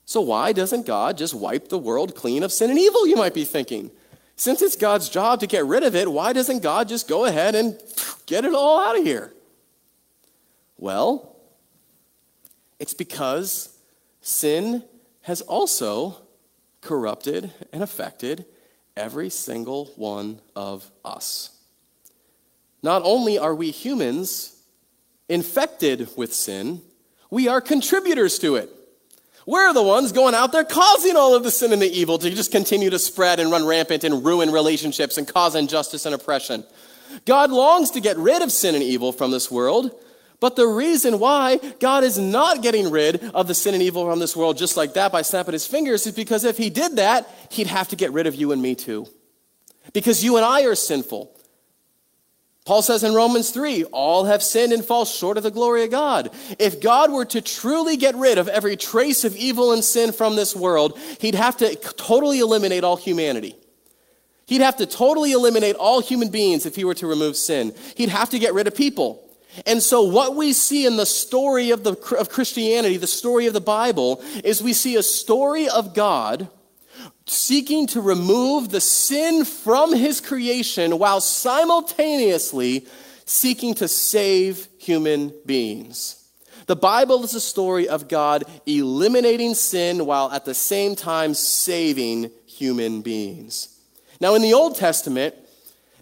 So, 0.05 0.21
why 0.21 0.51
doesn't 0.51 0.85
God 0.85 1.17
just 1.17 1.33
wipe 1.33 1.69
the 1.69 1.77
world 1.77 2.15
clean 2.15 2.43
of 2.43 2.51
sin 2.51 2.69
and 2.69 2.77
evil, 2.77 3.07
you 3.07 3.15
might 3.15 3.33
be 3.33 3.45
thinking? 3.45 3.91
Since 4.35 4.61
it's 4.61 4.75
God's 4.75 5.07
job 5.07 5.39
to 5.39 5.47
get 5.47 5.65
rid 5.65 5.83
of 5.83 5.95
it, 5.95 6.11
why 6.11 6.33
doesn't 6.33 6.61
God 6.61 6.89
just 6.89 7.07
go 7.07 7.25
ahead 7.25 7.55
and 7.55 7.79
get 8.25 8.43
it 8.43 8.53
all 8.53 8.85
out 8.85 8.97
of 8.97 9.03
here? 9.05 9.33
Well, 10.77 11.37
it's 12.77 12.93
because 12.93 13.74
sin 14.25 14.83
has 15.21 15.41
also 15.41 16.17
corrupted 16.81 17.51
and 17.71 17.83
affected 17.83 18.45
every 18.97 19.29
single 19.29 19.85
one 19.97 20.39
of 20.55 20.91
us. 21.03 21.51
Not 22.81 23.03
only 23.05 23.38
are 23.38 23.53
we 23.53 23.69
humans 23.69 24.59
infected 25.29 26.09
with 26.17 26.33
sin, 26.33 26.81
we 27.29 27.47
are 27.47 27.61
contributors 27.61 28.39
to 28.39 28.55
it. 28.55 28.69
We're 29.45 29.73
the 29.73 29.83
ones 29.83 30.11
going 30.11 30.33
out 30.33 30.51
there 30.51 30.63
causing 30.63 31.15
all 31.15 31.35
of 31.35 31.43
the 31.43 31.51
sin 31.51 31.71
and 31.71 31.81
the 31.81 31.91
evil 31.91 32.17
to 32.17 32.29
just 32.31 32.51
continue 32.51 32.89
to 32.89 32.97
spread 32.97 33.39
and 33.39 33.51
run 33.51 33.63
rampant 33.63 34.03
and 34.03 34.25
ruin 34.25 34.51
relationships 34.51 35.19
and 35.19 35.27
cause 35.27 35.53
injustice 35.53 36.07
and 36.07 36.15
oppression. 36.15 36.63
God 37.25 37.51
longs 37.51 37.91
to 37.91 38.01
get 38.01 38.17
rid 38.17 38.41
of 38.41 38.51
sin 38.51 38.73
and 38.73 38.83
evil 38.83 39.11
from 39.11 39.29
this 39.29 39.51
world, 39.51 39.91
but 40.45 40.55
the 40.55 40.67
reason 40.67 41.17
why 41.17 41.58
God 41.79 42.03
is 42.03 42.19
not 42.19 42.62
getting 42.62 42.91
rid 42.91 43.23
of 43.34 43.47
the 43.47 43.55
sin 43.55 43.73
and 43.73 43.81
evil 43.81 44.08
from 44.08 44.19
this 44.19 44.36
world 44.36 44.60
just 44.60 44.77
like 44.77 44.93
that 44.93 45.12
by 45.12 45.23
snapping 45.23 45.53
his 45.53 45.65
fingers 45.65 46.05
is 46.05 46.13
because 46.13 46.43
if 46.43 46.55
he 46.55 46.69
did 46.69 46.97
that, 46.97 47.27
he'd 47.49 47.65
have 47.65 47.88
to 47.88 47.95
get 47.95 48.13
rid 48.13 48.27
of 48.27 48.36
you 48.36 48.51
and 48.51 48.62
me 48.62 48.75
too. 48.75 49.08
Because 49.91 50.23
you 50.23 50.36
and 50.36 50.45
I 50.45 50.65
are 50.65 50.75
sinful. 50.75 51.36
Paul 52.63 52.84
says 52.84 53.03
in 53.03 53.15
Romans 53.15 53.49
3, 53.49 53.86
all 53.86 54.25
have 54.25 54.43
sinned 54.43 54.71
and 54.71 54.86
fall 54.86 55.03
short 55.05 55.38
of 55.38 55.41
the 55.41 55.49
glory 55.49 55.84
of 55.84 55.89
God. 55.89 56.29
If 56.60 56.79
God 56.79 57.12
were 57.12 57.25
to 57.25 57.41
truly 57.41 57.97
get 57.97 58.13
rid 58.13 58.38
of 58.38 58.47
every 58.47 58.77
trace 58.77 59.23
of 59.23 59.36
evil 59.36 59.71
and 59.71 59.84
sin 59.84 60.12
from 60.12 60.36
this 60.36 60.55
world, 60.55 60.95
he'd 61.21 61.34
have 61.34 61.58
to 61.58 61.75
totally 61.75 62.38
eliminate 62.38 62.84
all 62.84 62.97
humanity. 62.97 63.55
He'd 64.45 64.62
have 64.62 64.77
to 64.77 64.86
totally 64.86 65.31
eliminate 65.31 65.75
all 65.75 66.01
human 66.01 66.29
beings 66.29 66.67
if 66.67 66.75
he 66.75 66.86
were 66.86 66.93
to 66.93 67.08
remove 67.08 67.36
sin. 67.36 67.73
He'd 67.97 68.10
have 68.10 68.29
to 68.29 68.38
get 68.38 68.53
rid 68.53 68.67
of 68.67 68.75
people. 68.75 69.24
And 69.65 69.81
so, 69.81 70.03
what 70.03 70.35
we 70.35 70.53
see 70.53 70.85
in 70.85 70.97
the 70.97 71.05
story 71.05 71.71
of, 71.71 71.83
the, 71.83 71.93
of 72.17 72.29
Christianity, 72.29 72.97
the 72.97 73.07
story 73.07 73.47
of 73.47 73.53
the 73.53 73.61
Bible, 73.61 74.21
is 74.43 74.61
we 74.61 74.73
see 74.73 74.95
a 74.95 75.03
story 75.03 75.69
of 75.69 75.93
God 75.93 76.49
seeking 77.25 77.87
to 77.87 78.01
remove 78.01 78.69
the 78.69 78.81
sin 78.81 79.45
from 79.45 79.95
his 79.95 80.21
creation 80.21 80.99
while 80.99 81.21
simultaneously 81.21 82.85
seeking 83.25 83.73
to 83.75 83.87
save 83.87 84.67
human 84.77 85.33
beings. 85.45 86.21
The 86.67 86.75
Bible 86.75 87.23
is 87.23 87.33
a 87.33 87.41
story 87.41 87.87
of 87.87 88.07
God 88.07 88.43
eliminating 88.65 89.53
sin 89.53 90.05
while 90.05 90.31
at 90.31 90.45
the 90.45 90.53
same 90.53 90.95
time 90.95 91.33
saving 91.33 92.31
human 92.47 93.01
beings. 93.01 93.69
Now, 94.19 94.35
in 94.35 94.41
the 94.41 94.53
Old 94.53 94.75
Testament, 94.75 95.35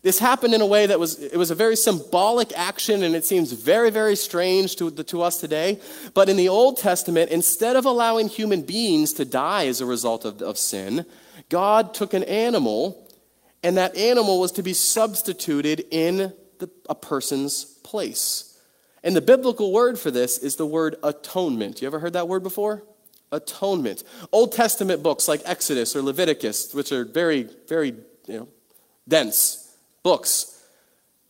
this 0.04 0.20
happened 0.20 0.54
in 0.54 0.60
a 0.60 0.66
way 0.66 0.86
that 0.86 1.00
was, 1.00 1.18
it 1.18 1.38
was 1.38 1.50
a 1.50 1.56
very 1.56 1.78
symbolic 1.78 2.52
action 2.58 3.04
and 3.04 3.16
it 3.16 3.26
seems 3.26 3.54
very, 3.54 3.90
very 3.90 4.18
strange 4.18 4.76
to, 4.76 4.92
to 4.92 5.22
us 5.22 5.40
today. 5.40 5.80
But 6.14 6.28
in 6.28 6.36
the 6.36 6.50
Old 6.50 6.78
Testament, 6.78 7.32
instead 7.32 7.78
of 7.78 7.86
allowing 7.86 8.28
human 8.28 8.64
beings 8.64 9.14
to 9.14 9.24
die 9.24 9.68
as 9.68 9.80
a 9.80 9.86
result 9.86 10.26
of, 10.26 10.42
of 10.42 10.58
sin, 10.58 11.06
God 11.48 11.94
took 11.94 12.14
an 12.14 12.24
animal 12.24 13.10
and 13.64 13.78
that 13.78 13.96
animal 13.96 14.42
was 14.42 14.52
to 14.54 14.64
be 14.64 14.74
substituted 14.74 15.86
in 15.90 16.34
the, 16.60 16.70
a 16.90 16.96
person's 16.96 17.64
place. 17.64 18.60
And 19.06 19.16
the 19.16 19.22
biblical 19.22 19.72
word 19.72 19.98
for 19.98 20.12
this 20.12 20.38
is 20.38 20.58
the 20.58 20.66
word 20.66 20.98
atonement. 21.02 21.82
You 21.82 21.88
ever 21.88 22.00
heard 22.00 22.14
that 22.14 22.28
word 22.28 22.44
before? 22.44 22.84
Atonement. 23.32 24.04
Old 24.34 24.52
Testament 24.52 25.02
books 25.02 25.30
like 25.30 25.42
Exodus 25.46 25.96
or 25.96 26.02
Leviticus, 26.02 26.74
which 26.74 26.92
are 26.92 27.06
very, 27.06 27.48
very 27.70 27.96
you 28.28 28.40
know, 28.40 28.48
dense 29.08 29.63
books, 30.04 30.62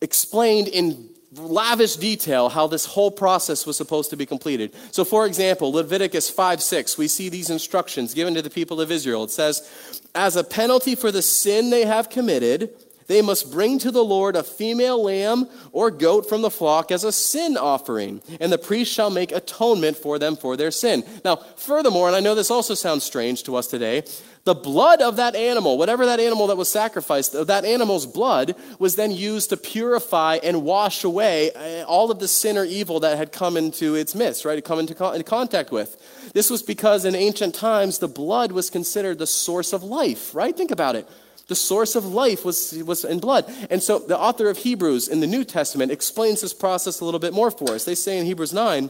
explained 0.01 0.67
in 0.67 1.09
lavish 1.35 1.95
detail 1.95 2.49
how 2.49 2.67
this 2.67 2.85
whole 2.85 3.11
process 3.11 3.65
was 3.65 3.77
supposed 3.77 4.09
to 4.11 4.17
be 4.17 4.25
completed. 4.25 4.73
So, 4.91 5.03
for 5.03 5.25
example, 5.25 5.71
Leviticus 5.71 6.29
5 6.29 6.61
6, 6.61 6.97
we 6.97 7.07
see 7.07 7.29
these 7.29 7.49
instructions 7.49 8.13
given 8.13 8.33
to 8.35 8.41
the 8.41 8.49
people 8.49 8.81
of 8.81 8.91
Israel. 8.91 9.23
It 9.23 9.31
says, 9.31 10.01
As 10.13 10.35
a 10.35 10.43
penalty 10.43 10.95
for 10.95 11.11
the 11.11 11.21
sin 11.21 11.69
they 11.69 11.85
have 11.85 12.09
committed, 12.09 12.69
they 13.13 13.21
must 13.21 13.51
bring 13.51 13.79
to 13.79 13.91
the 13.91 14.03
Lord 14.03 14.35
a 14.35 14.43
female 14.43 15.01
lamb 15.03 15.47
or 15.71 15.91
goat 15.91 16.27
from 16.27 16.41
the 16.41 16.49
flock 16.49 16.91
as 16.91 17.03
a 17.03 17.11
sin 17.11 17.57
offering, 17.57 18.21
and 18.39 18.51
the 18.51 18.57
priest 18.57 18.91
shall 18.91 19.09
make 19.09 19.31
atonement 19.31 19.97
for 19.97 20.17
them 20.19 20.35
for 20.35 20.57
their 20.57 20.71
sin. 20.71 21.03
Now, 21.23 21.37
furthermore, 21.37 22.07
and 22.07 22.15
I 22.15 22.19
know 22.19 22.35
this 22.35 22.51
also 22.51 22.73
sounds 22.73 23.03
strange 23.03 23.43
to 23.43 23.55
us 23.55 23.67
today, 23.67 24.03
the 24.45 24.53
blood 24.53 25.01
of 25.01 25.15
that 25.15 25.35
animal, 25.35 25.77
whatever 25.77 26.05
that 26.05 26.19
animal 26.19 26.47
that 26.47 26.57
was 26.57 26.67
sacrificed, 26.67 27.31
that 27.47 27.63
animal's 27.63 28.05
blood 28.05 28.55
was 28.77 28.97
then 28.97 29.11
used 29.11 29.51
to 29.51 29.57
purify 29.57 30.37
and 30.43 30.63
wash 30.63 31.05
away 31.05 31.51
uh, 31.53 31.85
all 31.85 32.11
of 32.11 32.19
the 32.19 32.27
sin 32.27 32.57
or 32.57 32.65
evil 32.65 32.99
that 32.99 33.17
had 33.17 33.31
come 33.31 33.55
into 33.55 33.95
its 33.95 34.13
midst, 34.13 34.43
right? 34.43 34.63
Come 34.63 34.79
into 34.79 34.93
contact 34.95 35.71
with. 35.71 35.95
This 36.33 36.49
was 36.49 36.61
because 36.61 37.05
in 37.05 37.15
ancient 37.15 37.55
times, 37.55 37.99
the 37.99 38.09
blood 38.09 38.51
was 38.51 38.69
considered 38.69 39.17
the 39.17 39.27
source 39.27 39.71
of 39.71 39.81
life, 39.81 40.35
right? 40.35 40.55
Think 40.55 40.71
about 40.71 40.97
it. 40.97 41.07
The 41.47 41.55
source 41.55 41.95
of 41.95 42.05
life 42.05 42.45
was, 42.45 42.73
was 42.85 43.03
in 43.03 43.19
blood. 43.19 43.51
And 43.69 43.83
so 43.83 43.99
the 43.99 44.17
author 44.17 44.49
of 44.49 44.57
Hebrews 44.57 45.09
in 45.09 45.19
the 45.19 45.27
New 45.27 45.43
Testament 45.43 45.91
explains 45.91 46.41
this 46.41 46.53
process 46.53 46.99
a 46.99 47.05
little 47.05 47.19
bit 47.19 47.33
more 47.33 47.51
for 47.51 47.71
us. 47.71 47.83
They 47.83 47.95
say 47.95 48.17
in 48.17 48.25
Hebrews 48.25 48.53
9, 48.53 48.89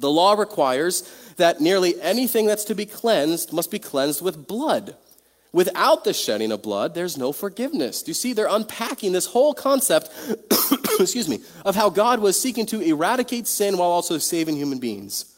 the 0.00 0.10
law 0.10 0.34
requires 0.34 1.02
that 1.36 1.60
nearly 1.60 2.00
anything 2.00 2.46
that's 2.46 2.64
to 2.64 2.74
be 2.74 2.86
cleansed 2.86 3.52
must 3.52 3.70
be 3.70 3.78
cleansed 3.78 4.22
with 4.22 4.46
blood. 4.46 4.96
Without 5.52 6.04
the 6.04 6.12
shedding 6.12 6.52
of 6.52 6.62
blood, 6.62 6.94
there's 6.94 7.16
no 7.16 7.32
forgiveness. 7.32 8.02
Do 8.02 8.10
you 8.10 8.14
see? 8.14 8.32
They're 8.32 8.48
unpacking 8.48 9.12
this 9.12 9.26
whole 9.26 9.54
concept, 9.54 10.10
excuse 11.00 11.28
me, 11.28 11.40
of 11.64 11.74
how 11.74 11.90
God 11.90 12.20
was 12.20 12.40
seeking 12.40 12.66
to 12.66 12.80
eradicate 12.80 13.46
sin 13.46 13.78
while 13.78 13.88
also 13.88 14.18
saving 14.18 14.56
human 14.56 14.78
beings. 14.78 15.34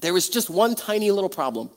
There 0.00 0.12
was 0.12 0.28
just 0.28 0.50
one 0.50 0.74
tiny 0.74 1.10
little 1.10 1.30
problem. 1.30 1.70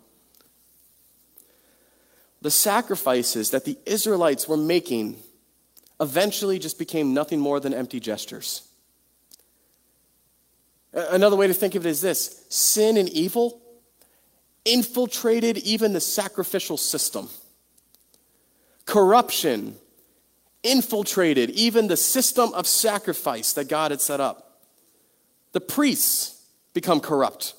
The 2.41 2.51
sacrifices 2.51 3.51
that 3.51 3.65
the 3.65 3.77
Israelites 3.85 4.47
were 4.47 4.57
making 4.57 5.17
eventually 5.99 6.59
just 6.59 6.77
became 6.77 7.13
nothing 7.13 7.39
more 7.39 7.59
than 7.59 7.73
empty 7.73 7.99
gestures. 7.99 8.67
Another 10.93 11.35
way 11.35 11.47
to 11.47 11.53
think 11.53 11.75
of 11.75 11.85
it 11.85 11.89
is 11.89 12.01
this 12.01 12.45
sin 12.49 12.97
and 12.97 13.09
evil 13.09 13.61
infiltrated 14.65 15.57
even 15.59 15.93
the 15.93 16.01
sacrificial 16.01 16.77
system. 16.77 17.29
Corruption 18.85 19.75
infiltrated 20.63 21.49
even 21.51 21.87
the 21.87 21.97
system 21.97 22.53
of 22.53 22.67
sacrifice 22.67 23.53
that 23.53 23.69
God 23.69 23.91
had 23.91 24.01
set 24.01 24.19
up. 24.19 24.61
The 25.53 25.61
priests 25.61 26.45
become 26.73 26.99
corrupt. 26.99 27.53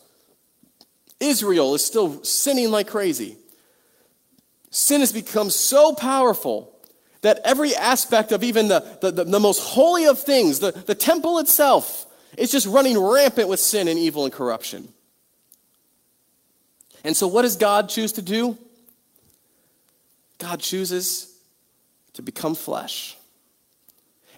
Israel 1.20 1.74
is 1.74 1.84
still 1.84 2.22
sinning 2.22 2.70
like 2.70 2.88
crazy. 2.88 3.36
Sin 4.70 5.00
has 5.00 5.12
become 5.12 5.50
so 5.50 5.94
powerful 5.94 6.74
that 7.22 7.40
every 7.44 7.74
aspect 7.74 8.32
of 8.32 8.44
even 8.44 8.68
the, 8.68 8.80
the, 9.00 9.10
the, 9.10 9.24
the 9.24 9.40
most 9.40 9.60
holy 9.60 10.06
of 10.06 10.20
things, 10.20 10.60
the, 10.60 10.72
the 10.72 10.94
temple 10.94 11.38
itself, 11.38 12.06
it's 12.36 12.52
just 12.52 12.66
running 12.66 12.98
rampant 12.98 13.48
with 13.48 13.60
sin 13.60 13.88
and 13.88 13.98
evil 13.98 14.24
and 14.24 14.32
corruption. 14.32 14.88
And 17.04 17.16
so, 17.16 17.26
what 17.26 17.42
does 17.42 17.56
God 17.56 17.88
choose 17.88 18.12
to 18.12 18.22
do? 18.22 18.58
God 20.38 20.60
chooses 20.60 21.34
to 22.14 22.22
become 22.22 22.54
flesh. 22.54 23.16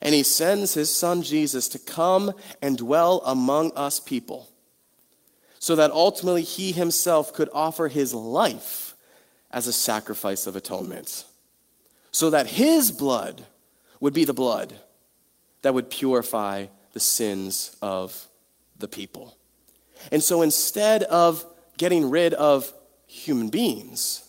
And 0.02 0.14
he 0.14 0.22
sends 0.22 0.72
his 0.72 0.94
son 0.94 1.22
Jesus 1.22 1.68
to 1.68 1.78
come 1.78 2.32
and 2.62 2.78
dwell 2.78 3.20
among 3.24 3.72
us 3.76 4.00
people 4.00 4.48
so 5.58 5.76
that 5.76 5.90
ultimately 5.90 6.42
he 6.42 6.72
himself 6.72 7.34
could 7.34 7.50
offer 7.52 7.88
his 7.88 8.14
life 8.14 8.89
as 9.50 9.66
a 9.66 9.72
sacrifice 9.72 10.46
of 10.46 10.56
atonement. 10.56 11.24
So 12.12 12.30
that 12.30 12.46
his 12.46 12.90
blood 12.90 13.46
would 14.00 14.14
be 14.14 14.24
the 14.24 14.32
blood 14.32 14.74
that 15.62 15.74
would 15.74 15.90
purify 15.90 16.66
the 16.92 17.00
sins 17.00 17.76
of 17.82 18.26
the 18.78 18.88
people. 18.88 19.36
And 20.10 20.22
so 20.22 20.42
instead 20.42 21.02
of 21.04 21.44
getting 21.76 22.10
rid 22.10 22.34
of 22.34 22.72
human 23.06 23.48
beings 23.48 24.28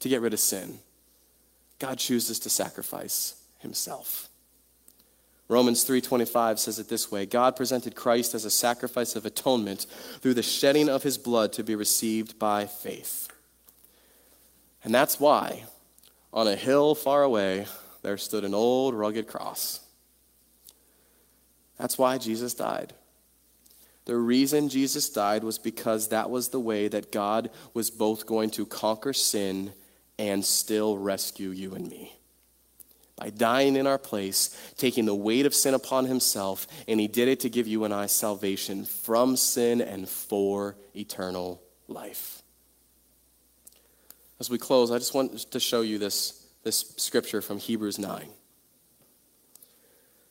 to 0.00 0.08
get 0.08 0.20
rid 0.20 0.32
of 0.32 0.40
sin, 0.40 0.78
God 1.78 1.98
chooses 1.98 2.38
to 2.40 2.50
sacrifice 2.50 3.36
himself. 3.58 4.28
Romans 5.48 5.84
3:25 5.84 6.58
says 6.58 6.78
it 6.78 6.88
this 6.88 7.10
way, 7.10 7.26
God 7.26 7.56
presented 7.56 7.94
Christ 7.94 8.34
as 8.34 8.44
a 8.44 8.50
sacrifice 8.50 9.16
of 9.16 9.26
atonement 9.26 9.86
through 10.20 10.34
the 10.34 10.42
shedding 10.42 10.88
of 10.88 11.02
his 11.02 11.18
blood 11.18 11.52
to 11.54 11.62
be 11.62 11.74
received 11.74 12.38
by 12.38 12.66
faith. 12.66 13.28
And 14.84 14.94
that's 14.94 15.20
why 15.20 15.64
on 16.32 16.48
a 16.48 16.56
hill 16.56 16.94
far 16.94 17.22
away 17.22 17.66
there 18.02 18.16
stood 18.16 18.44
an 18.44 18.54
old 18.54 18.94
rugged 18.94 19.26
cross 19.26 19.80
that's 21.82 21.98
why 21.98 22.16
Jesus 22.16 22.54
died. 22.54 22.94
The 24.04 24.16
reason 24.16 24.68
Jesus 24.68 25.10
died 25.10 25.42
was 25.42 25.58
because 25.58 26.08
that 26.08 26.30
was 26.30 26.48
the 26.48 26.60
way 26.60 26.86
that 26.86 27.10
God 27.10 27.50
was 27.74 27.90
both 27.90 28.24
going 28.24 28.50
to 28.50 28.64
conquer 28.64 29.12
sin 29.12 29.72
and 30.16 30.44
still 30.44 30.96
rescue 30.96 31.50
you 31.50 31.74
and 31.74 31.88
me. 31.88 32.14
By 33.16 33.30
dying 33.30 33.74
in 33.74 33.88
our 33.88 33.98
place, 33.98 34.56
taking 34.76 35.06
the 35.06 35.14
weight 35.14 35.44
of 35.44 35.56
sin 35.56 35.74
upon 35.74 36.06
himself, 36.06 36.68
and 36.86 37.00
he 37.00 37.08
did 37.08 37.26
it 37.26 37.40
to 37.40 37.50
give 37.50 37.66
you 37.66 37.84
and 37.84 37.92
I 37.92 38.06
salvation 38.06 38.84
from 38.84 39.36
sin 39.36 39.80
and 39.80 40.08
for 40.08 40.76
eternal 40.94 41.60
life. 41.88 42.41
As 44.42 44.50
we 44.50 44.58
close, 44.58 44.90
I 44.90 44.98
just 44.98 45.14
want 45.14 45.38
to 45.52 45.60
show 45.60 45.82
you 45.82 45.98
this, 45.98 46.48
this 46.64 46.94
scripture 46.96 47.40
from 47.40 47.58
Hebrews 47.58 47.96
9. 47.96 48.26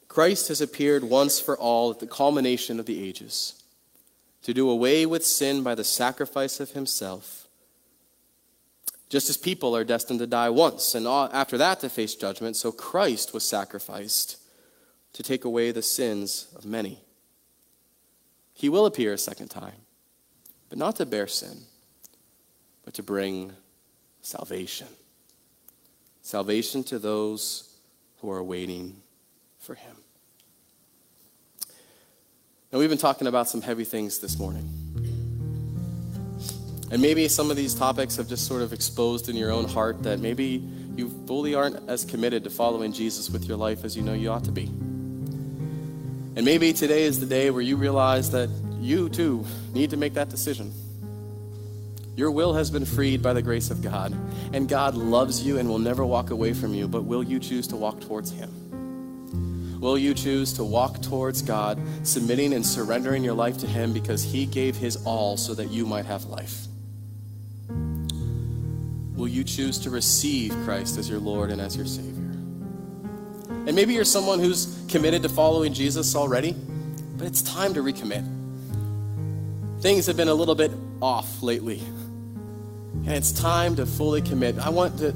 Christ 0.09 0.49
has 0.49 0.59
appeared 0.59 1.05
once 1.05 1.39
for 1.39 1.57
all 1.57 1.91
at 1.91 2.01
the 2.01 2.07
culmination 2.07 2.77
of 2.77 2.85
the 2.85 3.01
ages 3.01 3.63
to 4.41 4.53
do 4.53 4.69
away 4.69 5.05
with 5.05 5.25
sin 5.25 5.63
by 5.63 5.75
the 5.75 5.85
sacrifice 5.85 6.59
of 6.59 6.71
himself. 6.71 7.47
Just 9.07 9.29
as 9.29 9.37
people 9.37 9.73
are 9.77 9.85
destined 9.85 10.19
to 10.19 10.27
die 10.27 10.49
once 10.49 10.93
and 10.93 11.07
after 11.07 11.57
that 11.57 11.79
to 11.79 11.87
face 11.87 12.13
judgment, 12.13 12.57
so 12.57 12.73
Christ 12.73 13.33
was 13.33 13.47
sacrificed 13.47 14.35
to 15.13 15.23
take 15.23 15.45
away 15.45 15.71
the 15.71 15.81
sins 15.81 16.47
of 16.53 16.65
many. 16.65 16.99
He 18.53 18.67
will 18.67 18.85
appear 18.85 19.13
a 19.13 19.17
second 19.17 19.47
time, 19.47 19.85
but 20.67 20.77
not 20.77 20.97
to 20.97 21.05
bear 21.05 21.27
sin, 21.27 21.59
but 22.83 22.93
to 22.95 23.03
bring 23.03 23.53
salvation. 24.21 24.87
Salvation 26.21 26.83
to 26.85 26.99
those 26.99 27.75
who 28.19 28.31
are 28.31 28.43
waiting 28.43 29.01
for 29.59 29.75
him. 29.75 29.95
Now, 32.71 32.79
we've 32.79 32.89
been 32.89 32.97
talking 32.97 33.27
about 33.27 33.49
some 33.49 33.61
heavy 33.61 33.83
things 33.83 34.19
this 34.19 34.39
morning. 34.39 34.69
And 36.91 37.01
maybe 37.01 37.27
some 37.27 37.49
of 37.49 37.57
these 37.57 37.73
topics 37.73 38.17
have 38.17 38.27
just 38.27 38.47
sort 38.47 38.61
of 38.61 38.73
exposed 38.73 39.29
in 39.29 39.35
your 39.35 39.51
own 39.51 39.65
heart 39.65 40.03
that 40.03 40.19
maybe 40.19 40.63
you 40.95 41.09
fully 41.25 41.55
aren't 41.55 41.89
as 41.89 42.03
committed 42.05 42.43
to 42.43 42.49
following 42.49 42.91
Jesus 42.91 43.29
with 43.29 43.45
your 43.45 43.57
life 43.57 43.83
as 43.85 43.95
you 43.95 44.03
know 44.03 44.13
you 44.13 44.29
ought 44.29 44.43
to 44.43 44.51
be. 44.51 44.63
And 44.63 46.45
maybe 46.45 46.73
today 46.73 47.03
is 47.03 47.19
the 47.19 47.25
day 47.25 47.49
where 47.49 47.61
you 47.61 47.77
realize 47.77 48.31
that 48.31 48.49
you 48.79 49.09
too 49.09 49.45
need 49.73 49.89
to 49.89 49.97
make 49.97 50.13
that 50.15 50.29
decision. 50.29 50.73
Your 52.15 52.31
will 52.31 52.53
has 52.53 52.69
been 52.69 52.85
freed 52.85 53.21
by 53.21 53.33
the 53.33 53.41
grace 53.41 53.71
of 53.71 53.81
God, 53.81 54.13
and 54.53 54.67
God 54.67 54.95
loves 54.95 55.43
you 55.43 55.57
and 55.57 55.69
will 55.69 55.79
never 55.79 56.05
walk 56.05 56.29
away 56.29 56.53
from 56.53 56.73
you, 56.73 56.87
but 56.87 57.03
will 57.03 57.23
you 57.23 57.39
choose 57.39 57.67
to 57.67 57.77
walk 57.77 58.01
towards 58.01 58.31
Him? 58.31 59.79
Will 59.79 59.97
you 59.97 60.13
choose 60.13 60.53
to 60.53 60.63
walk 60.63 61.01
towards 61.01 61.41
God, 61.41 61.79
submitting 62.03 62.53
and 62.53 62.65
surrendering 62.65 63.23
your 63.23 63.33
life 63.33 63.57
to 63.59 63.67
Him 63.67 63.93
because 63.93 64.23
He 64.23 64.45
gave 64.45 64.75
His 64.75 65.03
all 65.05 65.37
so 65.37 65.53
that 65.55 65.71
you 65.71 65.85
might 65.85 66.05
have 66.05 66.25
life? 66.25 66.67
Will 69.15 69.27
you 69.27 69.43
choose 69.43 69.79
to 69.79 69.89
receive 69.89 70.51
Christ 70.65 70.97
as 70.97 71.09
your 71.09 71.19
Lord 71.19 71.49
and 71.49 71.61
as 71.61 71.77
your 71.77 71.85
Savior? 71.85 72.11
And 73.67 73.75
maybe 73.75 73.93
you're 73.93 74.03
someone 74.03 74.39
who's 74.39 74.83
committed 74.89 75.23
to 75.23 75.29
following 75.29 75.73
Jesus 75.73 76.15
already, 76.15 76.55
but 77.17 77.25
it's 77.25 77.41
time 77.41 77.73
to 77.75 77.81
recommit. 77.81 78.40
Things 79.81 80.05
have 80.05 80.15
been 80.15 80.27
a 80.27 80.33
little 80.33 80.53
bit 80.53 80.71
off 81.01 81.41
lately, 81.41 81.79
and 81.79 83.09
it's 83.09 83.31
time 83.31 83.75
to 83.77 83.87
fully 83.87 84.21
commit. 84.21 84.59
I 84.59 84.69
want 84.69 84.99
to 84.99 85.15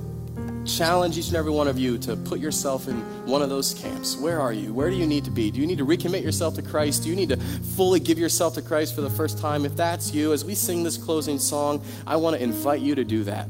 challenge 0.65 1.19
each 1.19 1.27
and 1.27 1.35
every 1.35 1.51
one 1.51 1.67
of 1.67 1.77
you 1.77 1.99
to 1.99 2.15
put 2.15 2.39
yourself 2.39 2.87
in 2.87 2.95
one 3.27 3.43
of 3.43 3.49
those 3.49 3.75
camps. 3.75 4.17
Where 4.17 4.41
are 4.41 4.51
you? 4.51 4.73
Where 4.73 4.89
do 4.89 4.95
you 4.95 5.05
need 5.05 5.23
to 5.25 5.29
be? 5.29 5.51
Do 5.51 5.61
you 5.61 5.67
need 5.67 5.77
to 5.77 5.85
recommit 5.85 6.23
yourself 6.23 6.55
to 6.55 6.63
Christ? 6.63 7.03
Do 7.03 7.09
you 7.09 7.15
need 7.15 7.29
to 7.29 7.37
fully 7.37 7.99
give 7.99 8.17
yourself 8.17 8.55
to 8.55 8.61
Christ 8.63 8.95
for 8.95 9.01
the 9.01 9.09
first 9.11 9.37
time? 9.37 9.65
If 9.65 9.75
that's 9.75 10.15
you, 10.15 10.33
as 10.33 10.43
we 10.43 10.55
sing 10.55 10.81
this 10.81 10.97
closing 10.97 11.37
song, 11.37 11.85
I 12.07 12.15
want 12.15 12.35
to 12.35 12.41
invite 12.41 12.81
you 12.81 12.95
to 12.95 13.03
do 13.03 13.23
that. 13.25 13.47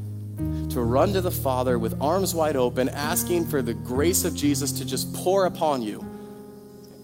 To 0.72 0.82
run 0.82 1.14
to 1.14 1.22
the 1.22 1.30
Father 1.30 1.78
with 1.78 1.98
arms 1.98 2.34
wide 2.34 2.56
open, 2.56 2.90
asking 2.90 3.46
for 3.46 3.62
the 3.62 3.72
grace 3.72 4.26
of 4.26 4.34
Jesus 4.34 4.70
to 4.72 4.84
just 4.84 5.14
pour 5.14 5.46
upon 5.46 5.80
you 5.80 6.04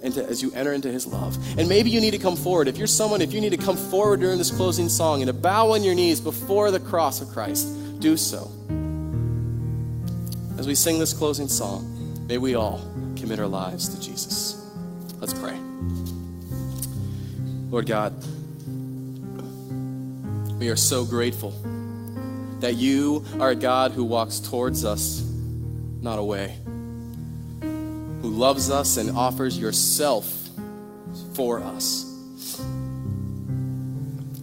into, 0.03 0.25
as 0.25 0.43
you 0.43 0.53
enter 0.53 0.73
into 0.73 0.91
his 0.91 1.07
love. 1.07 1.37
And 1.59 1.69
maybe 1.69 1.91
you 1.91 2.01
need 2.01 2.11
to 2.13 2.19
come 2.19 2.37
forward. 2.37 2.69
If 2.69 2.77
you're 2.77 2.87
someone, 2.87 3.23
if 3.23 3.33
you 3.33 3.41
need 3.41 3.51
to 3.51 3.57
come 3.57 3.77
forward 3.77 4.21
during 4.21 4.39
this 4.39 4.51
closing 4.51 4.89
song 4.89 5.23
and 5.23 5.29
to 5.29 5.33
bow 5.33 5.73
on 5.73 5.83
your 5.83 5.95
knees 5.95 6.21
before 6.21 6.71
the 6.71 6.81
cross 6.81 7.21
of 7.21 7.29
Christ, 7.29 7.69
do 8.01 8.17
so. 8.17 8.51
As 10.59 10.67
we 10.67 10.75
sing 10.75 10.99
this 10.99 11.13
closing 11.13 11.49
song, 11.49 12.27
may 12.29 12.39
we 12.39 12.55
all 12.55 12.81
commit 13.17 13.39
our 13.39 13.47
lives 13.47 13.89
to 13.89 14.01
Jesus. 14.01 14.71
Let's 15.19 15.35
pray. 15.35 15.59
Lord 17.71 17.87
God, 17.87 18.13
we 20.59 20.69
are 20.69 20.77
so 20.77 21.05
grateful 21.05 21.53
that 22.61 22.75
you 22.75 23.25
are 23.41 23.51
a 23.51 23.57
God 23.57 23.93
who 23.93 24.05
walks 24.05 24.39
towards 24.39 24.85
us, 24.85 25.23
not 26.01 26.19
away 26.19 26.59
who 28.23 28.31
loves 28.31 28.71
us 28.71 28.97
and 28.97 29.11
offers 29.11 29.59
yourself 29.59 30.49
for 31.35 31.61
us. 31.61 32.09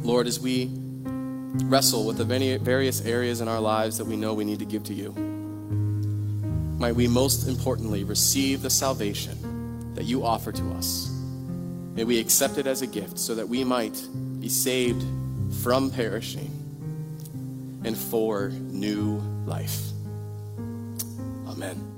Lord, 0.01 0.27
as 0.27 0.39
we 0.39 0.69
wrestle 0.71 2.05
with 2.05 2.17
the 2.17 2.25
many 2.25 2.57
various 2.57 3.01
areas 3.05 3.41
in 3.41 3.47
our 3.47 3.59
lives 3.59 3.97
that 3.97 4.05
we 4.05 4.17
know 4.17 4.33
we 4.33 4.43
need 4.43 4.59
to 4.59 4.65
give 4.65 4.83
to 4.83 4.93
you, 4.93 5.13
might 6.77 6.93
we 6.93 7.07
most 7.07 7.47
importantly 7.47 8.03
receive 8.03 8.61
the 8.61 8.69
salvation 8.69 9.93
that 9.95 10.03
you 10.03 10.25
offer 10.25 10.51
to 10.51 10.71
us. 10.71 11.09
May 11.95 12.03
we 12.03 12.19
accept 12.19 12.57
it 12.57 12.67
as 12.67 12.81
a 12.81 12.87
gift 12.87 13.17
so 13.17 13.35
that 13.35 13.47
we 13.47 13.63
might 13.63 14.01
be 14.39 14.49
saved 14.49 15.03
from 15.63 15.89
perishing 15.89 16.49
and 17.83 17.97
for 17.97 18.49
new 18.49 19.17
life. 19.45 19.79
Amen. 21.47 21.88